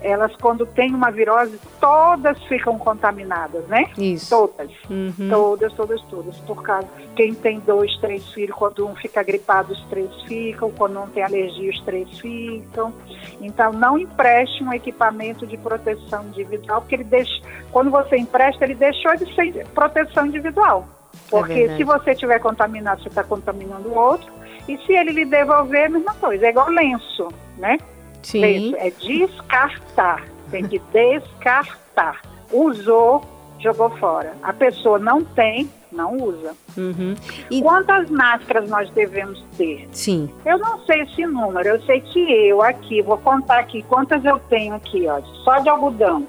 [0.00, 3.90] elas quando tem uma virose, todas ficam contaminadas, né?
[3.96, 4.30] Isso.
[4.30, 4.70] Todas.
[4.90, 5.28] Uhum.
[5.30, 6.36] Todas, todas, todas.
[6.40, 11.00] Por causa, quem tem dois, três filhos, quando um fica gripado, os três ficam, quando
[11.00, 12.92] um tem alergia, os três ficam.
[13.40, 17.40] Então, não empreste um equipamento de proteção individual, porque ele deixa,
[17.72, 20.86] quando você empresta, ele deixou de ser proteção individual.
[21.30, 24.32] Porque é se você tiver contaminado, você está contaminando o outro.
[24.68, 26.46] E se ele lhe devolver, a mesma coisa.
[26.46, 27.28] É igual lenço,
[27.58, 27.78] né?
[28.24, 28.74] Sim.
[28.76, 30.24] É descartar.
[30.50, 32.22] Tem que descartar.
[32.50, 33.22] Usou,
[33.60, 34.34] jogou fora.
[34.42, 36.54] A pessoa não tem, não usa.
[36.76, 37.14] Uhum.
[37.50, 37.62] E...
[37.62, 39.88] Quantas máscaras nós devemos ter?
[39.92, 40.28] Sim.
[40.44, 44.38] Eu não sei esse número, eu sei que eu aqui, vou contar aqui quantas eu
[44.38, 46.26] tenho aqui, ó, só de algodão.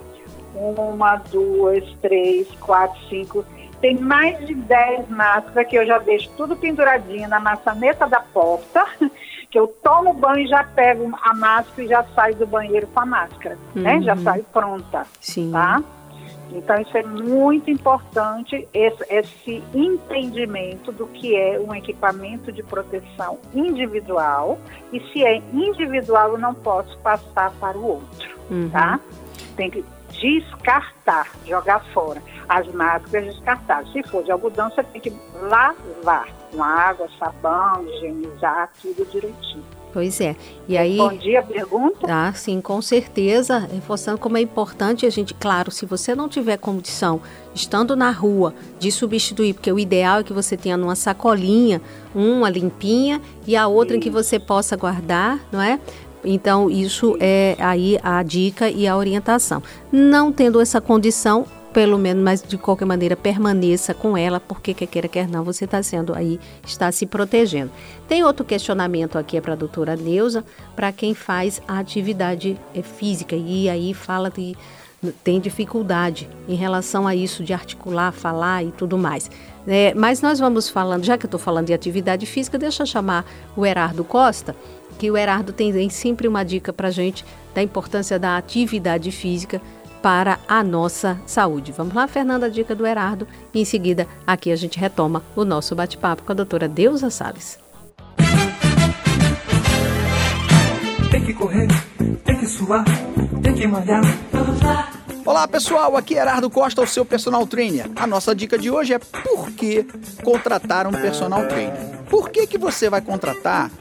[0.53, 3.43] Uma, duas, três, quatro, cinco.
[3.81, 8.85] Tem mais de dez máscaras que eu já deixo tudo penduradinho na maçaneta da porta
[9.55, 12.99] que eu tomo banho e já pego a máscara e já saio do banheiro com
[12.99, 13.83] a máscara, uhum.
[13.83, 14.01] né?
[14.01, 14.23] Já uhum.
[14.23, 15.49] saio pronta, Sim.
[15.49, 15.81] tá?
[16.51, 23.39] Então isso é muito importante esse, esse entendimento do que é um equipamento de proteção
[23.53, 24.59] individual
[24.91, 28.69] e se é individual eu não posso passar para o outro, uhum.
[28.69, 28.99] tá?
[29.55, 32.21] Tem que descartar, jogar fora.
[32.49, 33.89] As máscaras descartadas.
[33.93, 39.63] Se for de algodão, você tem que lavar com água, sabão, higienizar tudo direitinho.
[39.95, 40.35] Pois é.
[40.67, 40.97] E aí.
[40.97, 42.05] Respondi a pergunta?
[42.09, 43.59] Ah, sim, com certeza.
[43.59, 47.21] Reforçando como é importante a gente, claro, se você não tiver condição,
[47.53, 51.81] estando na rua, de substituir, porque o ideal é que você tenha numa sacolinha
[52.13, 53.99] uma limpinha e a outra Isso.
[53.99, 55.79] em que você possa guardar, não é?
[56.25, 59.61] Então, isso é aí a dica e a orientação.
[59.91, 61.45] Não tendo essa condição,
[61.75, 65.65] pelo menos, mas de qualquer maneira permaneça com ela, porque quer queira, quer não, você
[65.65, 67.69] está sendo aí, está se protegendo.
[68.07, 72.81] Tem outro questionamento aqui é para a doutora Neuza, para quem faz a atividade eh,
[72.81, 74.55] física, e aí fala de
[75.21, 79.29] tem dificuldade em relação a isso de articular, falar e tudo mais.
[79.67, 82.87] É, mas nós vamos falando, já que eu estou falando de atividade física, deixa eu
[82.87, 84.55] chamar o Herardo Costa,
[84.97, 89.61] que o Herardo tem sempre uma dica para gente da importância da atividade física
[90.05, 91.71] para a nossa saúde.
[91.71, 93.27] Vamos lá, Fernanda, a dica do Herardo.
[93.51, 97.57] E em seguida, aqui a gente retoma o nosso bate-papo com a doutora Deusa Salles.
[101.09, 101.67] Tem que correr,
[102.23, 102.85] tem que suar,
[103.41, 104.03] tem que malhar.
[105.25, 107.89] Olá pessoal, aqui é Herardo Costa, o seu personal trainer.
[107.95, 109.87] A nossa dica de hoje é por que
[110.23, 111.73] contratar um personal trainer.
[112.11, 113.71] Por que, que você vai contratar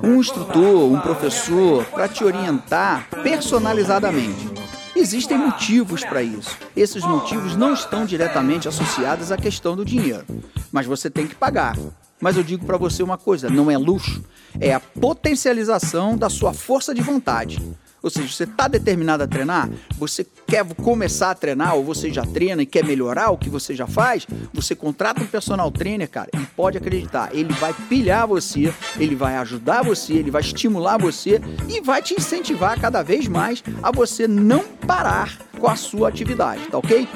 [0.00, 4.55] um instrutor, um professor para te orientar personalizadamente?
[4.96, 6.56] Existem motivos para isso.
[6.74, 10.24] Esses motivos não estão diretamente associados à questão do dinheiro,
[10.72, 11.76] mas você tem que pagar.
[12.18, 14.24] Mas eu digo para você uma coisa: não é luxo,
[14.58, 17.60] é a potencialização da sua força de vontade.
[18.06, 22.24] Ou seja, você está determinado a treinar, você quer começar a treinar ou você já
[22.24, 26.28] treina e quer melhorar o que você já faz, você contrata um personal trainer, cara,
[26.32, 31.40] e pode acreditar, ele vai pilhar você, ele vai ajudar você, ele vai estimular você
[31.68, 36.64] e vai te incentivar cada vez mais a você não parar com a sua atividade,
[36.68, 37.08] tá ok?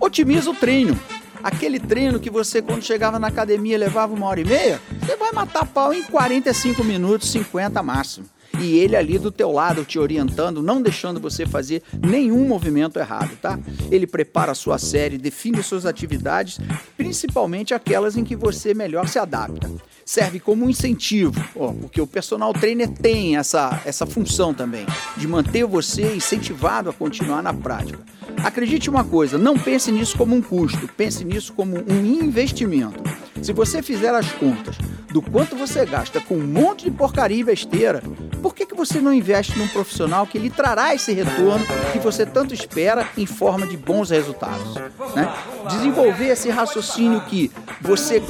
[0.00, 0.98] Otimiza o treino.
[1.42, 5.32] Aquele treino que você, quando chegava na academia, levava uma hora e meia, você vai
[5.32, 8.26] matar pau em 45 minutos, 50 máximo
[8.60, 13.36] e ele ali do teu lado te orientando, não deixando você fazer nenhum movimento errado,
[13.40, 13.58] tá?
[13.90, 16.58] Ele prepara a sua série, define suas atividades,
[16.96, 19.70] principalmente aquelas em que você melhor se adapta.
[20.04, 24.84] Serve como um incentivo, ó, porque o personal trainer tem essa, essa função também,
[25.16, 28.00] de manter você incentivado a continuar na prática.
[28.42, 33.02] Acredite uma coisa, não pense nisso como um custo, pense nisso como um investimento.
[33.42, 34.76] Se você fizer as contas
[35.12, 38.02] do quanto você gasta com um monte de porcaria e besteira,
[38.50, 42.26] por que, que você não investe num profissional que lhe trará esse retorno que você
[42.26, 44.74] tanto espera em forma de bons resultados?
[45.14, 45.32] Né?
[45.68, 47.48] Desenvolver esse raciocínio que
[47.80, 48.20] você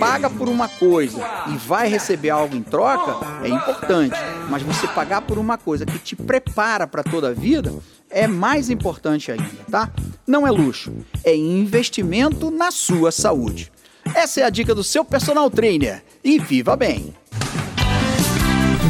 [0.00, 4.16] paga por uma coisa e vai receber algo em troca é importante,
[4.48, 7.74] mas você pagar por uma coisa que te prepara para toda a vida
[8.08, 9.92] é mais importante ainda, tá?
[10.26, 13.70] não é luxo, é investimento na sua saúde.
[14.14, 16.02] Essa é a dica do seu personal trainer.
[16.24, 17.14] E viva bem!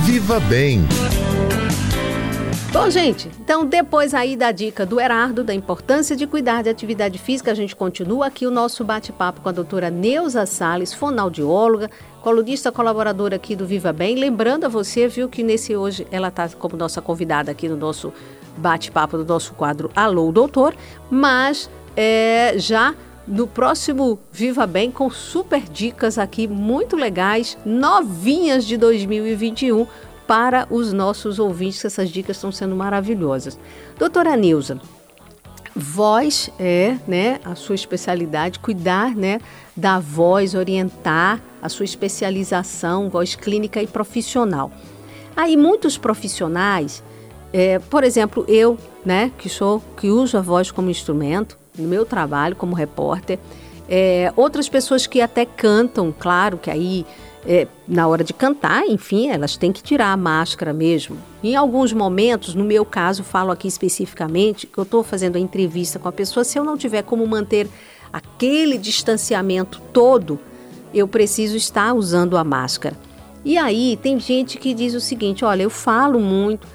[0.04, 0.80] Viva bem!
[2.70, 7.18] Bom, gente, então depois aí da dica do Herardo, da importância de cuidar de atividade
[7.18, 11.90] física, a gente continua aqui o nosso bate-papo com a doutora Neuza Salles, fonoaudióloga,
[12.22, 14.16] colunista colaboradora aqui do Viva Bem.
[14.16, 18.12] Lembrando a você, viu, que nesse hoje ela está como nossa convidada aqui no nosso
[18.58, 20.74] bate-papo do nosso quadro Alô Doutor,
[21.10, 22.94] mas é, já
[23.28, 29.86] no próximo Viva Bem com super dicas aqui muito legais, novinhas de 2021
[30.26, 33.58] para os nossos ouvintes, essas dicas estão sendo maravilhosas.
[33.98, 34.80] Doutora Nilza,
[35.76, 39.40] voz é né, a sua especialidade, cuidar né,
[39.76, 44.72] da voz, orientar a sua especialização, voz clínica e profissional.
[45.36, 47.02] Aí muitos profissionais,
[47.52, 52.04] é, por exemplo, eu, né, que sou, que uso a voz como instrumento no meu
[52.04, 53.38] trabalho como repórter,
[53.88, 57.06] é, outras pessoas que até cantam, claro que aí
[57.46, 61.16] é, na hora de cantar, enfim, elas têm que tirar a máscara mesmo.
[61.42, 65.98] Em alguns momentos, no meu caso, falo aqui especificamente, que eu estou fazendo a entrevista
[65.98, 67.68] com a pessoa, se eu não tiver como manter
[68.12, 70.38] aquele distanciamento todo,
[70.92, 72.96] eu preciso estar usando a máscara.
[73.44, 76.66] E aí tem gente que diz o seguinte: olha, eu falo muito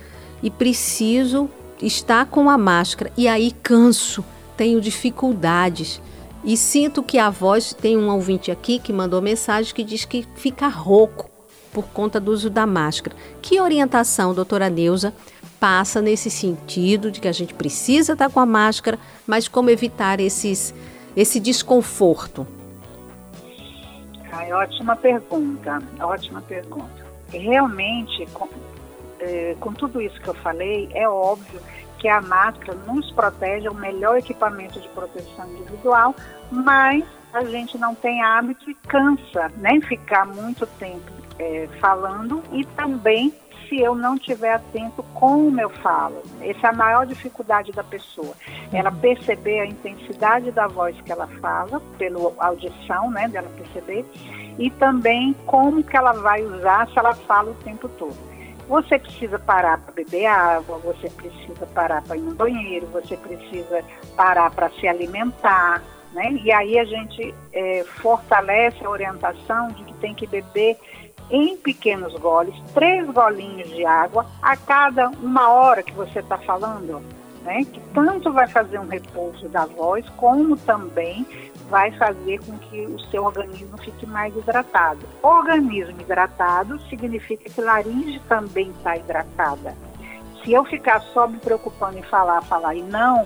[0.42, 1.50] e preciso
[1.82, 4.24] estar com a máscara, e aí canso,
[4.56, 6.02] tenho dificuldades.
[6.44, 10.28] E sinto que a voz, tem um ouvinte aqui que mandou mensagem que diz que
[10.36, 11.30] fica rouco
[11.72, 13.16] por conta do uso da máscara.
[13.42, 15.14] Que orientação, doutora Neuza,
[15.60, 20.20] passa nesse sentido de que a gente precisa estar com a máscara, mas como evitar
[20.20, 20.76] esses,
[21.16, 22.46] esse desconforto?
[24.32, 27.04] Ai, ótima pergunta, ótima pergunta.
[27.30, 28.50] Realmente, com,
[29.20, 31.62] é, com tudo isso que eu falei, é óbvio
[32.04, 36.14] que a máscara nos protege, é o melhor equipamento de proteção individual,
[36.52, 39.80] mas a gente não tem hábito e cansa, né?
[39.88, 43.34] Ficar muito tempo é, falando e também
[43.70, 46.22] se eu não estiver atento como eu falo.
[46.42, 48.34] Essa é a maior dificuldade da pessoa.
[48.74, 54.06] Ela perceber a intensidade da voz que ela fala, pela audição, né, dela perceber,
[54.60, 58.33] e também como que ela vai usar se ela fala o tempo todo.
[58.68, 63.84] Você precisa parar para beber água, você precisa parar para ir no banheiro, você precisa
[64.16, 65.84] parar para se alimentar,
[66.14, 66.32] né?
[66.44, 70.78] E aí a gente é, fortalece a orientação de que tem que beber
[71.30, 77.02] em pequenos goles, três golinhos de água a cada uma hora que você está falando,
[77.44, 77.64] né?
[77.66, 81.26] Que tanto vai fazer um repouso da voz, como também
[81.70, 85.00] vai fazer com que o seu organismo fique mais hidratado.
[85.22, 89.76] Organismo hidratado significa que laringe também está hidratada.
[90.44, 93.26] Se eu ficar só me preocupando em falar, falar e não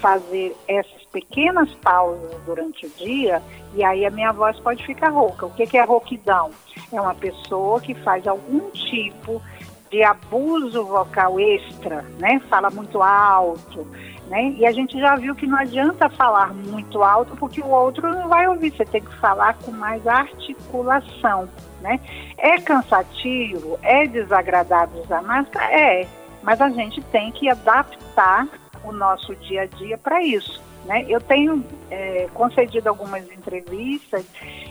[0.00, 3.42] fazer essas pequenas pausas durante o dia,
[3.74, 5.46] e aí a minha voz pode ficar rouca.
[5.46, 6.50] O que é rouquidão?
[6.92, 9.57] É uma pessoa que faz algum tipo de
[10.02, 12.40] abuso vocal extra, né?
[12.48, 13.86] Fala muito alto,
[14.28, 14.54] né?
[14.56, 18.28] E a gente já viu que não adianta falar muito alto porque o outro não
[18.28, 21.48] vai ouvir, você tem que falar com mais articulação,
[21.80, 21.98] né?
[22.36, 25.66] É cansativo, é desagradável usar máscara?
[25.72, 26.06] É,
[26.42, 28.46] mas a gente tem que adaptar
[28.84, 30.67] o nosso dia a dia para isso.
[30.88, 31.04] Né?
[31.06, 34.24] Eu tenho é, concedido algumas entrevistas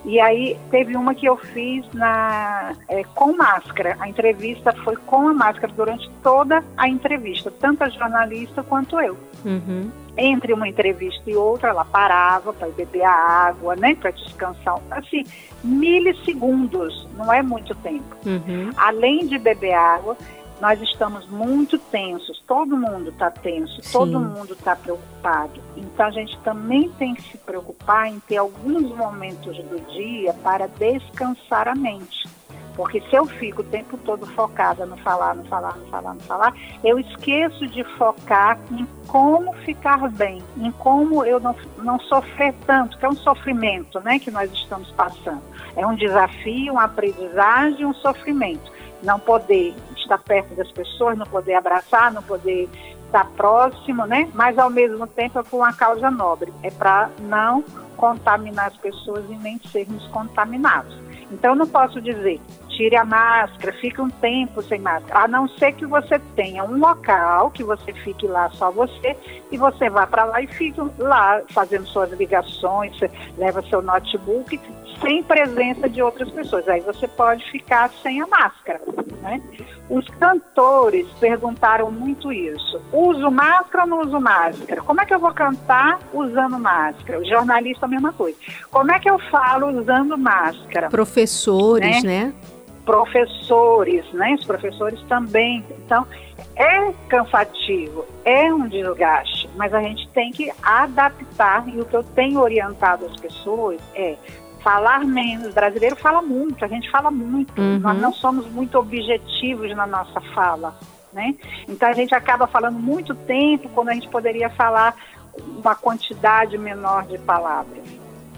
[0.04, 3.96] e aí teve uma que eu fiz na, é, com máscara.
[4.00, 9.16] A entrevista foi com a máscara durante toda a entrevista, tanto a jornalista quanto eu.
[9.46, 9.92] Uhum.
[10.18, 14.82] Entre uma entrevista e outra, ela parava para beber a água, né, para descansar.
[14.90, 15.24] Assim,
[15.64, 18.18] milissegundos, não é muito tempo.
[18.26, 18.72] Uhum.
[18.76, 20.18] Além de beber água,
[20.60, 23.92] nós estamos muito tensos, todo mundo está tenso, Sim.
[23.92, 25.62] todo mundo está preocupado.
[25.76, 30.68] Então a gente também tem que se preocupar em ter alguns momentos do dia para
[30.68, 32.28] descansar a mente.
[32.76, 36.20] Porque se eu fico o tempo todo focada no falar, no falar, no falar, no
[36.22, 36.54] falar,
[36.84, 42.96] eu esqueço de focar em como ficar bem, em como eu não, não sofrer tanto,
[43.00, 45.42] que é um sofrimento né, que nós estamos passando.
[45.76, 48.77] É um desafio, uma aprendizagem, um sofrimento.
[49.04, 52.70] Não poder estar perto das pessoas, não poder abraçar, não poder
[53.06, 54.30] estar próximo, né?
[54.34, 57.64] Mas ao mesmo tempo é por uma causa nobre, é para não
[57.96, 60.96] contaminar as pessoas e nem sermos contaminados.
[61.32, 62.40] Então não posso dizer
[62.78, 66.78] tire a máscara, fique um tempo sem máscara, a não ser que você tenha um
[66.78, 69.18] local que você fique lá só você
[69.52, 72.96] e você vá para lá e fique lá fazendo suas ligações,
[73.36, 74.60] leva seu notebook
[75.02, 76.68] sem presença de outras pessoas.
[76.68, 78.80] Aí você pode ficar sem a máscara,
[79.22, 79.42] né?
[79.90, 82.82] Os cantores perguntaram muito isso.
[82.92, 84.82] Uso máscara ou não uso máscara?
[84.82, 87.20] Como é que eu vou cantar usando máscara?
[87.20, 88.38] O jornalista a mesma coisa.
[88.70, 90.90] Como é que eu falo usando máscara?
[90.90, 92.26] Professores, né?
[92.26, 92.57] né?
[92.88, 94.34] Professores, né?
[94.40, 95.64] Os professores também.
[95.86, 96.08] Então,
[96.56, 102.04] é cansativo, é um desgaste, mas a gente tem que adaptar e o que eu
[102.04, 104.16] tenho orientado as pessoas é
[104.64, 105.50] falar menos.
[105.50, 107.60] O brasileiro fala muito, a gente fala muito.
[107.62, 107.80] Uhum.
[107.80, 110.76] Nós não somos muito objetivos na nossa fala.
[111.14, 111.36] Né?
[111.68, 114.96] Então a gente acaba falando muito tempo quando a gente poderia falar
[115.40, 117.84] uma quantidade menor de palavras.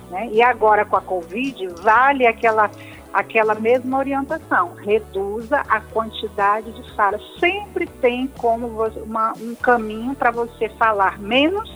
[0.09, 0.29] Né?
[0.31, 2.69] E agora com a Covid, vale aquela,
[3.13, 4.73] aquela mesma orientação.
[4.75, 7.21] Reduza a quantidade de falas.
[7.39, 8.67] Sempre tem como
[9.03, 11.69] uma, um caminho para você falar menos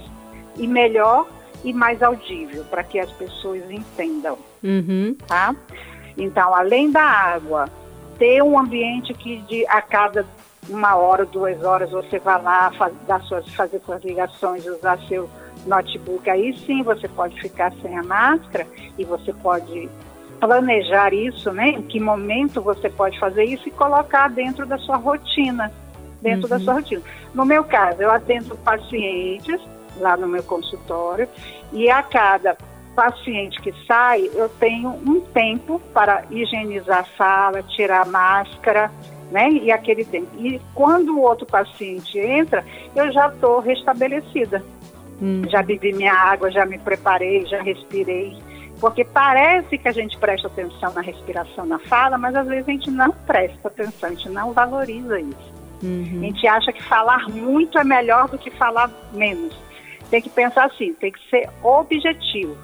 [0.57, 1.27] e melhor
[1.63, 4.37] e mais audível, para que as pessoas entendam.
[4.63, 5.15] Uhum.
[5.27, 5.55] Tá?
[6.17, 7.69] Então, além da água,
[8.17, 10.25] ter um ambiente que de, a cada
[10.69, 12.93] uma hora, duas horas, você vai lá faz,
[13.27, 15.29] suas, fazer suas ligações, usar seu
[15.65, 16.29] notebook.
[16.29, 18.67] Aí sim você pode ficar sem a máscara
[18.97, 19.89] e você pode
[20.45, 21.69] planejar isso, né?
[21.69, 25.71] Em que momento você pode fazer isso e colocar dentro da sua rotina.
[26.21, 26.49] Dentro uhum.
[26.49, 27.01] da sua rotina.
[27.33, 29.61] No meu caso, eu atendo pacientes
[29.97, 31.29] lá no meu consultório
[31.71, 32.57] e a cada
[32.93, 38.91] paciente que sai, eu tenho um tempo para higienizar a sala, tirar a máscara,
[39.31, 39.49] né?
[39.49, 40.27] E aquele tempo.
[40.37, 42.63] E quando o outro paciente entra,
[42.95, 44.61] eu já estou restabelecida.
[45.21, 45.43] Hum.
[45.49, 48.37] Já bebi minha água, já me preparei, já respirei.
[48.83, 52.71] Porque parece que a gente presta atenção na respiração, na fala, mas às vezes a
[52.71, 55.53] gente não presta atenção, a gente não valoriza isso.
[55.81, 56.19] Uhum.
[56.19, 59.53] A gente acha que falar muito é melhor do que falar menos
[60.13, 62.55] tem que pensar assim, tem que ser objetivo,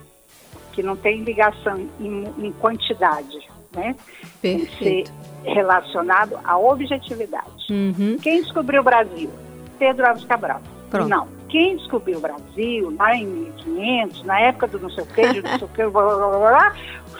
[0.71, 3.39] que não tem ligação em, em quantidade,
[3.75, 3.95] né?
[4.39, 4.39] Perfeito.
[4.39, 5.03] Tem que ser
[5.43, 7.65] relacionado à objetividade.
[7.71, 8.17] Uhum.
[8.21, 9.31] Quem descobriu o Brasil?
[9.79, 10.61] Pedro Alves Cabral.
[10.91, 11.09] Pronto.
[11.09, 11.38] Não.
[11.49, 15.57] Quem descobriu o Brasil lá em 1500, na época do não sei o que, não
[15.57, 16.75] sei o que, blá, blá, blá,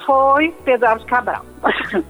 [0.06, 1.46] foi Pedro Alves Cabral.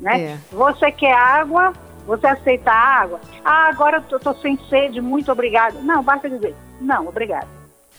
[0.00, 0.22] né?
[0.22, 0.38] É.
[0.52, 1.72] Você quer água,
[2.06, 3.20] você aceita água?
[3.44, 5.82] Ah, agora eu tô, sem sede, muito obrigado.
[5.82, 7.48] Não, basta dizer, não, obrigado.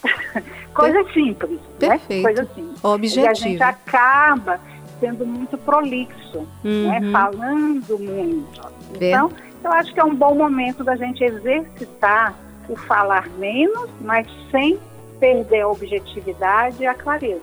[0.74, 1.90] Coisa simples, né?
[1.90, 2.28] Perfeito.
[2.28, 2.34] né?
[2.34, 2.84] Coisa simples.
[2.84, 3.26] Objetivo.
[3.26, 4.60] E a gente acaba
[5.00, 6.72] sendo muito prolixo, né?
[6.72, 6.90] uhum.
[6.90, 7.12] né?
[7.12, 8.62] Falando muito.
[8.96, 9.32] Então,
[9.64, 12.36] eu acho que é um bom momento da gente exercitar
[12.70, 14.80] o falar menos, mas sem
[15.20, 17.42] perder a objetividade e a clareza.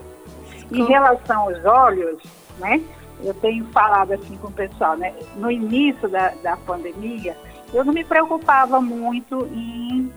[0.71, 2.23] Em relação aos olhos,
[2.59, 2.81] né?
[3.23, 5.13] Eu tenho falado assim com o pessoal, né?
[5.37, 7.37] No início da, da pandemia,
[7.75, 10.11] eu não me preocupava muito em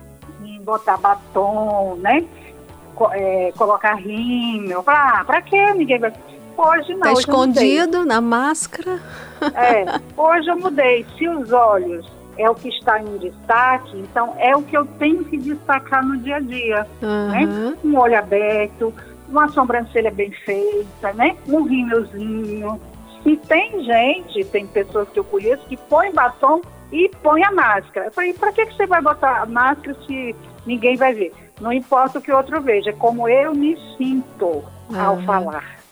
[0.63, 2.25] botar batom, né?
[3.11, 4.83] É, colocar rímel.
[4.87, 5.73] Ah, pra quê?
[5.73, 6.13] Ninguém vai.
[6.55, 7.01] Hoje não.
[7.01, 9.01] Tá hoje escondido na máscara.
[9.55, 11.05] É, hoje eu mudei.
[11.17, 15.23] Se os olhos é o que está em destaque, então é o que eu tenho
[15.25, 16.87] que destacar no dia a dia.
[17.01, 17.27] Uhum.
[17.29, 17.77] Né?
[17.83, 18.93] Um olho aberto,
[19.27, 21.35] uma sobrancelha bem feita, né?
[21.47, 22.79] Um rímelzinho.
[23.25, 26.61] E tem gente, tem pessoas que eu conheço que põe batom
[26.91, 28.07] e põe a máscara.
[28.07, 31.33] Eu falei, para que, que você vai botar a máscara se ninguém vai ver.
[31.61, 34.63] Não importa o que o outro veja, é como eu me sinto
[34.93, 35.82] ah, ao falar.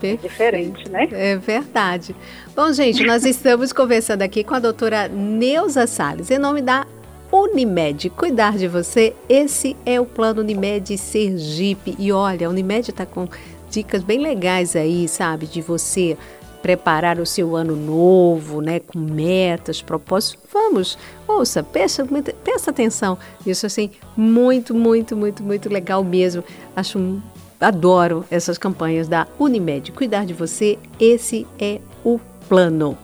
[0.00, 0.22] Perfeito.
[0.22, 1.08] Diferente, né?
[1.10, 2.14] É verdade.
[2.54, 6.86] Bom, gente, nós estamos conversando aqui com a doutora Neuza Salles, em nome da
[7.32, 8.10] Unimed.
[8.10, 11.96] Cuidar de você, esse é o plano Unimed Sergipe.
[11.98, 13.28] E olha, a Unimed está com
[13.70, 15.46] dicas bem legais aí, sabe?
[15.46, 16.16] De você
[16.64, 20.42] preparar o seu ano novo, né, com metas, propósitos.
[20.50, 20.96] Vamos,
[21.28, 22.06] ouça, presta,
[22.42, 23.18] presta atenção.
[23.44, 26.42] Isso assim, muito, muito, muito, muito legal mesmo.
[26.74, 27.20] Acho,
[27.64, 29.92] adoro essas campanhas da Unimed.
[29.92, 32.96] Cuidar de você, esse é o plano.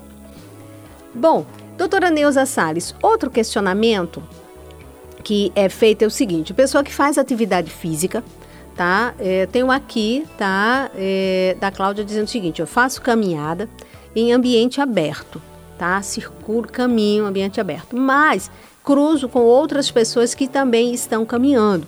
[1.15, 1.45] Bom,
[1.77, 4.23] doutora Neuza Salles, outro questionamento
[5.25, 8.23] que é feito é o seguinte: pessoa que faz atividade física,
[8.77, 9.15] tá?
[9.19, 10.91] É, tenho aqui, tá?
[10.95, 13.69] É, da Cláudia dizendo o seguinte: eu faço caminhada
[14.15, 15.41] em ambiente aberto,
[15.79, 16.01] tá?
[16.03, 18.51] Circulo caminho, ambiente aberto, mas
[18.85, 21.87] cruzo com outras pessoas que também estão caminhando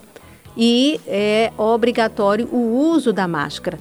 [0.57, 3.79] e é obrigatório o uso da máscara.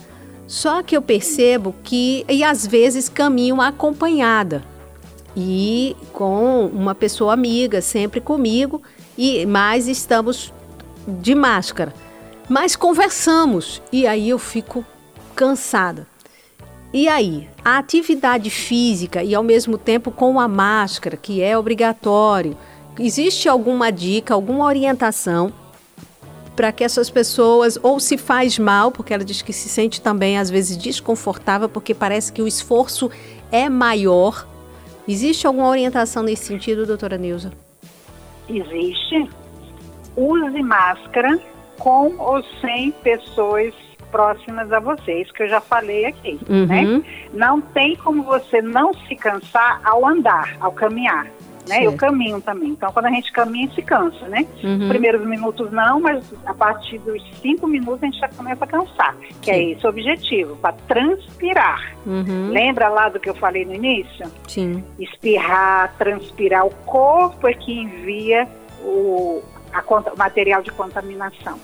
[0.47, 4.63] Só que eu percebo que, e às vezes caminho acompanhada
[5.35, 8.81] e com uma pessoa amiga sempre comigo,
[9.17, 10.53] e mas estamos
[11.07, 11.93] de máscara.
[12.49, 14.85] Mas conversamos e aí eu fico
[15.35, 16.05] cansada.
[16.93, 22.57] E aí, a atividade física e ao mesmo tempo com a máscara, que é obrigatório,
[22.99, 25.53] existe alguma dica, alguma orientação
[26.61, 30.37] para que essas pessoas ou se faz mal, porque ela diz que se sente também
[30.37, 33.09] às vezes desconfortável, porque parece que o esforço
[33.51, 34.45] é maior
[35.07, 37.51] Existe alguma orientação nesse sentido, doutora Neuza?
[38.47, 39.27] Existe.
[40.15, 41.39] Use máscara
[41.79, 43.73] com ou sem pessoas
[44.11, 46.65] próximas a você, isso que eu já falei aqui, Uhum.
[46.67, 47.03] né?
[47.33, 51.25] Não tem como você não se cansar ao andar, ao caminhar,
[51.67, 51.75] né?
[51.75, 51.83] Certo.
[51.83, 54.45] Eu caminho também, então quando a gente caminha, se cansa, né?
[54.63, 54.79] Uhum.
[54.83, 58.67] Os primeiros minutos não, mas a partir dos cinco minutos a gente já começa a
[58.67, 59.71] cansar, que é Sim.
[59.71, 61.93] esse o objetivo, para transpirar.
[62.05, 62.49] Uhum.
[62.51, 64.25] Lembra lá do que eu falei no início?
[64.47, 64.83] Sim.
[64.99, 68.47] espirrar, transpirar, o corpo é que envia
[68.83, 69.41] o
[69.73, 71.57] a conta- material de contaminação.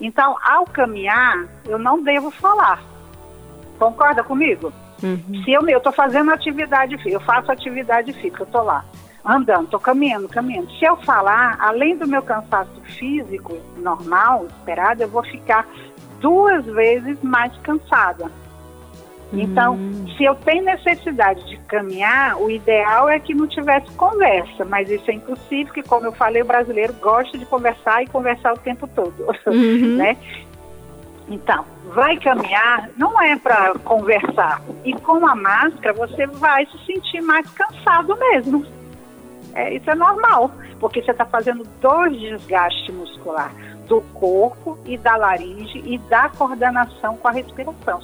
[0.00, 2.82] Então, ao caminhar, eu não devo falar.
[3.78, 4.72] Concorda comigo?
[5.02, 5.42] Uhum.
[5.44, 8.84] Se eu estou fazendo atividade física, eu faço atividade física, eu estou lá,
[9.24, 10.70] andando, estou caminhando, caminhando.
[10.78, 15.66] Se eu falar, além do meu cansaço físico normal, esperado, eu vou ficar
[16.20, 18.30] duas vezes mais cansada.
[19.32, 19.76] Então,
[20.16, 25.10] se eu tenho necessidade de caminhar, o ideal é que não tivesse conversa, mas isso
[25.10, 28.86] é impossível, porque como eu falei, o brasileiro gosta de conversar e conversar o tempo
[28.86, 29.14] todo,
[29.46, 29.96] Uhum.
[29.96, 30.16] né?
[31.28, 34.60] Então, vai caminhar não é para conversar.
[34.84, 38.64] E com a máscara você vai se sentir mais cansado mesmo.
[39.54, 40.50] É, isso é normal,
[40.80, 43.52] porque você está fazendo dois desgastes muscular
[43.86, 48.00] do corpo e da laringe e da coordenação com a respiração.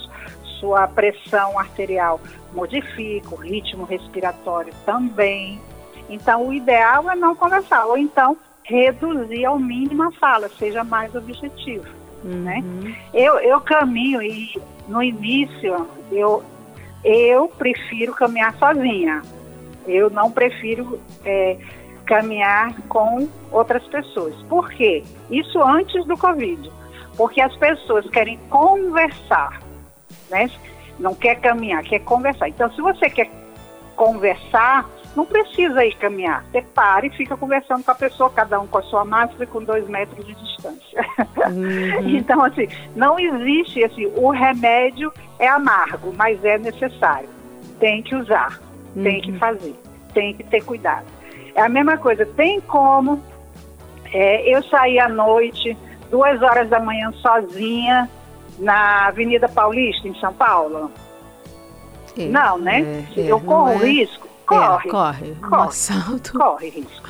[0.60, 2.20] Sua pressão arterial
[2.52, 5.60] modifica, o ritmo respiratório também.
[6.08, 11.14] Então, o ideal é não conversar, ou então reduzir ao mínimo a fala, seja mais
[11.14, 11.86] objetivo.
[12.22, 12.62] Né?
[13.14, 16.44] Eu, eu caminho e no início eu,
[17.02, 19.22] eu prefiro caminhar sozinha.
[19.90, 21.56] Eu não prefiro é,
[22.06, 24.34] caminhar com outras pessoas.
[24.48, 25.04] Por quê?
[25.30, 26.70] Isso antes do Covid.
[27.16, 29.60] Porque as pessoas querem conversar,
[30.30, 30.50] né?
[30.98, 32.48] Não quer caminhar, quer conversar.
[32.48, 33.30] Então, se você quer
[33.96, 36.44] conversar, não precisa ir caminhar.
[36.50, 39.62] Você para e fica conversando com a pessoa, cada um com a sua máscara, com
[39.62, 41.04] dois metros de distância.
[42.06, 47.28] então, assim, não existe assim, o remédio é amargo, mas é necessário.
[47.78, 48.60] Tem que usar,
[48.94, 49.74] tem que fazer,
[50.12, 51.06] tem que ter cuidado.
[51.54, 53.22] É a mesma coisa, tem como
[54.12, 55.76] é, eu sair à noite,
[56.10, 58.08] duas horas da manhã sozinha,
[58.58, 60.90] na Avenida Paulista, em São Paulo?
[62.18, 63.04] É, não, né?
[63.16, 64.26] é, é, eu corro é- risco?
[64.26, 64.90] É, Corre.
[64.90, 65.30] corre.
[65.30, 65.68] Um Corre.
[65.68, 66.32] assalto.
[66.36, 67.08] Corre risco.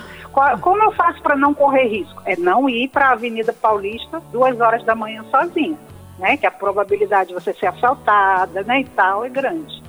[0.60, 2.22] Como eu faço para não correr risco?
[2.26, 5.78] É não ir para a Avenida Paulista duas horas da manhã sozinha,
[6.18, 6.36] né?
[6.36, 9.82] Que a probabilidade de você ser assaltada, né, e tal, é grande.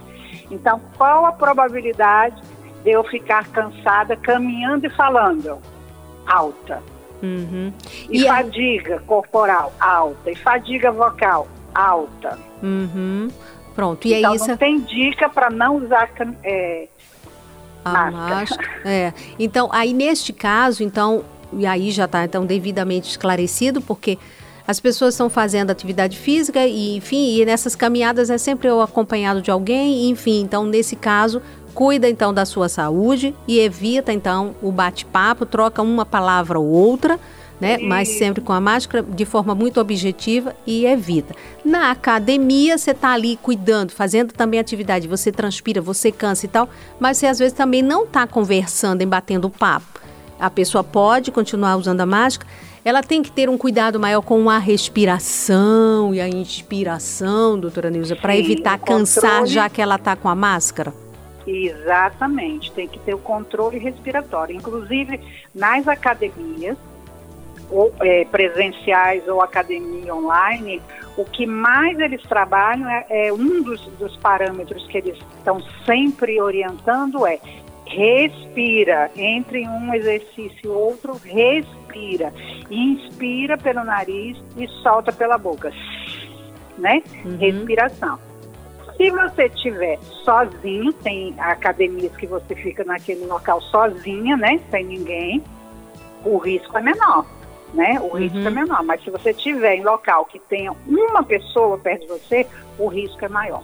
[0.52, 2.42] Então, qual a probabilidade
[2.84, 5.58] de eu ficar cansada caminhando e falando?
[6.28, 6.82] Alta.
[7.24, 7.72] Uhum.
[8.10, 9.72] E, E a- fadiga corporal?
[9.80, 10.32] Alta.
[10.32, 11.48] E fadiga vocal?
[11.74, 12.38] Alta.
[12.62, 13.30] Uhum.
[13.74, 16.10] Pronto, e então, aí isso não tem dica para não usar
[16.44, 16.88] é,
[17.86, 18.68] a máscara.
[18.84, 19.14] É.
[19.40, 21.24] Então, aí neste caso, então,
[21.54, 24.18] e aí já está então devidamente esclarecido, porque
[24.68, 29.42] as pessoas estão fazendo atividade física e, enfim, e nessas caminhadas é sempre eu acompanhado
[29.42, 31.42] de alguém, enfim, então nesse caso,
[31.74, 37.20] cuida então da sua saúde e evita então o bate-papo, troca uma palavra ou outra,
[37.60, 37.78] né?
[37.78, 41.36] Mas sempre com a máscara de forma muito objetiva e evita.
[41.64, 46.68] Na academia, você está ali cuidando, fazendo também atividade, você transpira, você cansa e tal,
[47.00, 50.02] mas você às vezes também não está conversando, em batendo papo.
[50.40, 52.50] A pessoa pode continuar usando a máscara,
[52.84, 58.16] ela tem que ter um cuidado maior com a respiração e a inspiração, doutora Nilza,
[58.16, 59.50] para evitar cansar controle.
[59.52, 60.94] já que ela está com a máscara.
[61.46, 64.56] Exatamente, tem que ter o controle respiratório.
[64.56, 65.20] Inclusive,
[65.54, 66.78] nas academias,
[67.70, 70.82] ou, é, presenciais ou academia online,
[71.16, 76.42] o que mais eles trabalham é, é um dos, dos parâmetros que eles estão sempre
[76.42, 77.40] orientando é
[77.86, 81.81] respira entre um exercício e outro, respira,
[82.70, 85.72] inspira pelo nariz e solta pela boca,
[86.78, 87.02] né?
[87.40, 88.20] Respiração.
[88.98, 94.60] Se você estiver sozinho, tem academias que você fica naquele local sozinha, né?
[94.70, 95.44] Sem ninguém,
[96.24, 97.26] o risco é menor,
[97.74, 98.00] né?
[98.00, 98.84] O risco é menor.
[98.84, 102.46] Mas se você estiver em local que tenha uma pessoa perto de você,
[102.78, 103.64] o risco é maior.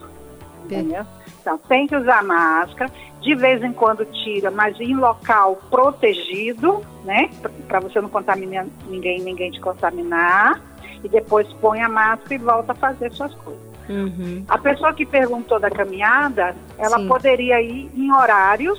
[0.65, 1.05] Entendeu?
[1.48, 2.91] Então tem que usar máscara,
[3.22, 7.30] de vez em quando tira, mas em local protegido, né?
[7.70, 10.62] Para você não contaminar ninguém, ninguém te contaminar.
[11.02, 13.62] E depois põe a máscara e volta a fazer suas coisas.
[13.88, 14.43] Uhum.
[14.50, 17.08] A pessoa que perguntou da caminhada, ela Sim.
[17.08, 18.78] poderia ir em horários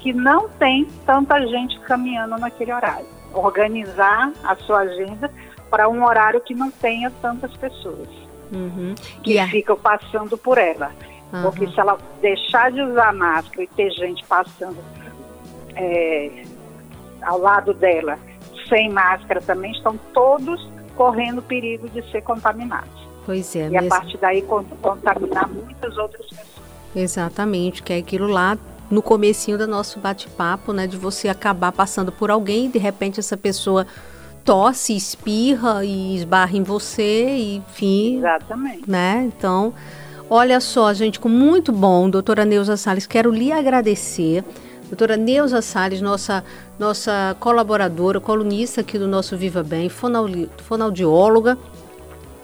[0.00, 3.06] que não tem tanta gente caminhando naquele horário.
[3.32, 5.30] Organizar a sua agenda
[5.70, 8.08] para um horário que não tenha tantas pessoas
[8.52, 8.94] Uhum.
[9.22, 10.90] que a- ficam passando por ela.
[11.32, 11.42] Uhum.
[11.42, 14.78] Porque se ela deixar de usar máscara e ter gente passando
[15.76, 16.42] é,
[17.22, 18.18] ao lado dela
[18.68, 23.08] sem máscara também, estão todos correndo perigo de ser contaminados.
[23.24, 23.66] Pois é.
[23.66, 23.86] E mesmo.
[23.86, 26.60] a partir daí contaminar muitas outras pessoas.
[26.94, 28.58] Exatamente, que é aquilo lá
[28.90, 33.20] no comecinho do nosso bate-papo, né, de você acabar passando por alguém e de repente
[33.20, 33.86] essa pessoa
[34.44, 38.18] tosse, espirra e esbarra em você, e, enfim.
[38.18, 38.90] Exatamente.
[38.90, 39.24] Né?
[39.26, 39.72] Então,
[40.30, 44.44] olha só, gente, com muito bom, doutora Neuza Salles, quero lhe agradecer.
[44.86, 46.44] Doutora Neuza Salles, nossa,
[46.78, 51.58] nossa colaboradora, colunista aqui do nosso Viva Bem, fonoaudióloga,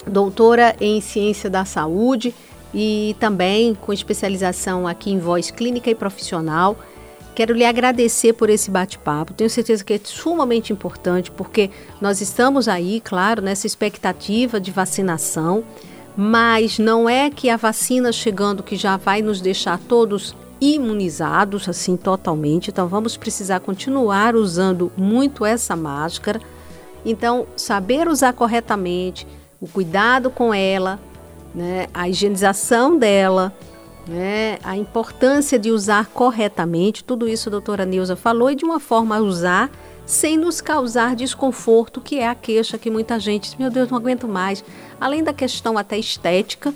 [0.07, 2.35] doutora em Ciência da Saúde
[2.75, 6.77] e também com especialização aqui em voz clínica e profissional.
[7.35, 9.35] Quero lhe agradecer por esse bate-papo.
[9.35, 11.71] Tenho certeza que é sumamente importante, porque
[12.01, 15.65] nós estamos aí, claro, nessa expectativa de vacinação,
[16.17, 21.97] mas não é que a vacina chegando que já vai nos deixar todos imunizados assim
[21.97, 22.71] totalmente.
[22.71, 26.41] Então vamos precisar continuar usando muito essa máscara.
[27.05, 29.27] Então, saber usar corretamente,
[29.61, 30.99] o cuidado com ela,
[31.55, 33.53] né, a higienização dela,
[34.09, 38.81] né, a importância de usar corretamente, tudo isso a doutora Neuza falou, e de uma
[38.81, 39.71] forma a usar
[40.07, 43.99] sem nos causar desconforto, que é a queixa que muita gente diz, meu Deus, não
[43.99, 44.65] aguento mais.
[45.01, 46.73] Além da questão até estética,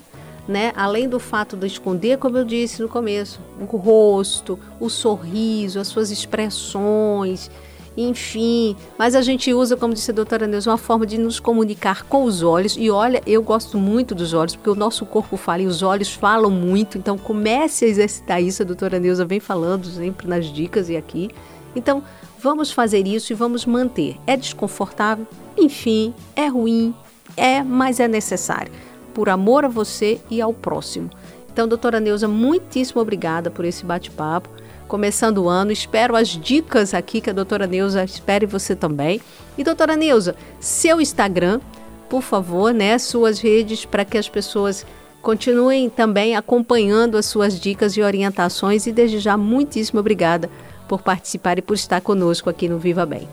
[0.48, 0.72] né?
[0.76, 5.86] Além do fato de esconder, como eu disse no começo, o rosto, o sorriso, as
[5.86, 7.48] suas expressões,
[7.96, 8.74] enfim.
[8.98, 12.24] Mas a gente usa, como disse a doutora Neuza, uma forma de nos comunicar com
[12.24, 12.76] os olhos.
[12.76, 16.12] E olha, eu gosto muito dos olhos, porque o nosso corpo fala e os olhos
[16.12, 16.98] falam muito.
[16.98, 21.30] Então comece a exercitar isso, a doutora Neuza vem falando sempre nas dicas e aqui.
[21.76, 22.02] Então,
[22.40, 24.16] vamos fazer isso e vamos manter.
[24.26, 25.26] É desconfortável?
[25.56, 26.94] Enfim, é ruim,
[27.36, 28.72] é, mas é necessário.
[29.12, 31.10] Por amor a você e ao próximo.
[31.52, 34.48] Então, doutora Neuza, muitíssimo obrigada por esse bate-papo
[34.88, 35.70] começando o ano.
[35.70, 39.20] Espero as dicas aqui que a doutora Neuza espere você também.
[39.56, 41.60] E doutora Neuza, seu Instagram,
[42.08, 44.84] por favor, né, suas redes para que as pessoas
[45.22, 50.50] continuem também acompanhando as suas dicas e orientações e desde já muitíssimo obrigada
[50.90, 53.28] por participar e por estar conosco aqui no Viva Bem.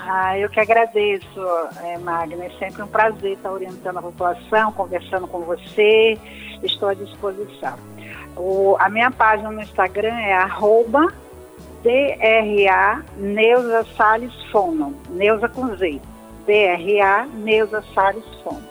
[0.00, 1.38] Ah, eu que agradeço,
[1.84, 2.46] é, Magna.
[2.46, 6.18] É sempre um prazer estar orientando a população, conversando com você.
[6.62, 7.74] Estou à disposição.
[8.34, 11.12] O, a minha página no Instagram é arroba
[11.82, 16.00] DRA Neuza Salles Fono, Neuza com Z.
[16.46, 18.64] DRA Neuza Salles Fono.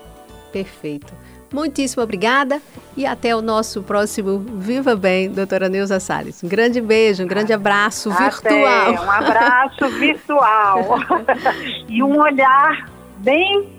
[0.52, 1.14] Perfeito.
[1.52, 2.62] Muitíssimo obrigada
[2.96, 6.44] e até o nosso próximo Viva Bem, doutora Neuza Salles.
[6.44, 9.06] Um grande beijo, um grande abraço até, virtual.
[9.06, 11.00] Um abraço virtual
[11.88, 12.90] e um olhar
[13.20, 13.77] bem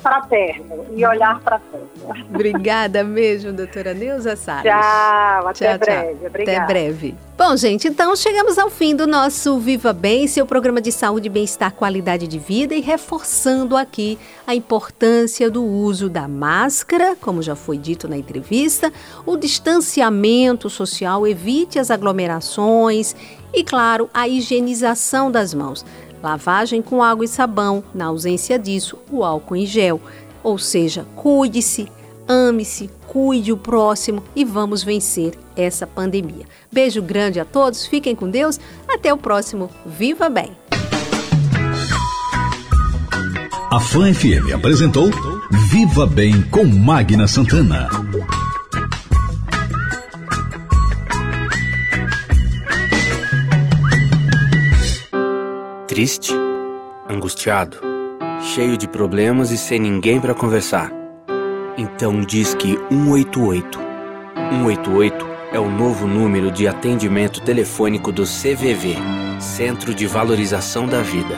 [0.00, 2.24] fraterno e olhar para frente.
[2.28, 4.64] Obrigada mesmo, doutora Neuza Salles.
[4.64, 6.14] Tchau, até tchau, breve.
[6.14, 6.26] Tchau.
[6.26, 6.58] Obrigada.
[6.58, 7.14] Até breve.
[7.36, 11.72] Bom, gente, então chegamos ao fim do nosso Viva Bem, seu programa de saúde, bem-estar,
[11.72, 17.78] qualidade de vida e reforçando aqui a importância do uso da máscara, como já foi
[17.78, 18.92] dito na entrevista,
[19.24, 23.16] o distanciamento social, evite as aglomerações
[23.54, 25.84] e, claro, a higienização das mãos.
[26.22, 30.00] Lavagem com água e sabão, na ausência disso, o álcool em gel.
[30.42, 31.88] Ou seja, cuide-se,
[32.28, 36.46] ame-se, cuide o próximo e vamos vencer essa pandemia.
[36.70, 40.52] Beijo grande a todos, fiquem com Deus, até o próximo Viva Bem!
[43.72, 45.08] A Fã FM apresentou
[45.70, 47.88] Viva Bem com Magna Santana.
[55.90, 56.32] Triste,
[57.08, 57.78] angustiado,
[58.54, 60.88] cheio de problemas e sem ninguém para conversar.
[61.76, 63.76] Então diz que 188.
[64.52, 68.94] 188 é o novo número de atendimento telefônico do CVV,
[69.40, 71.36] Centro de Valorização da Vida.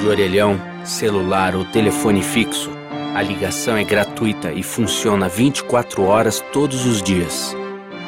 [0.00, 2.72] De orelhão, celular ou telefone fixo,
[3.14, 7.56] a ligação é gratuita e funciona 24 horas todos os dias.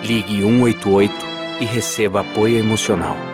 [0.03, 1.15] Ligue 188
[1.61, 3.32] e receba apoio emocional.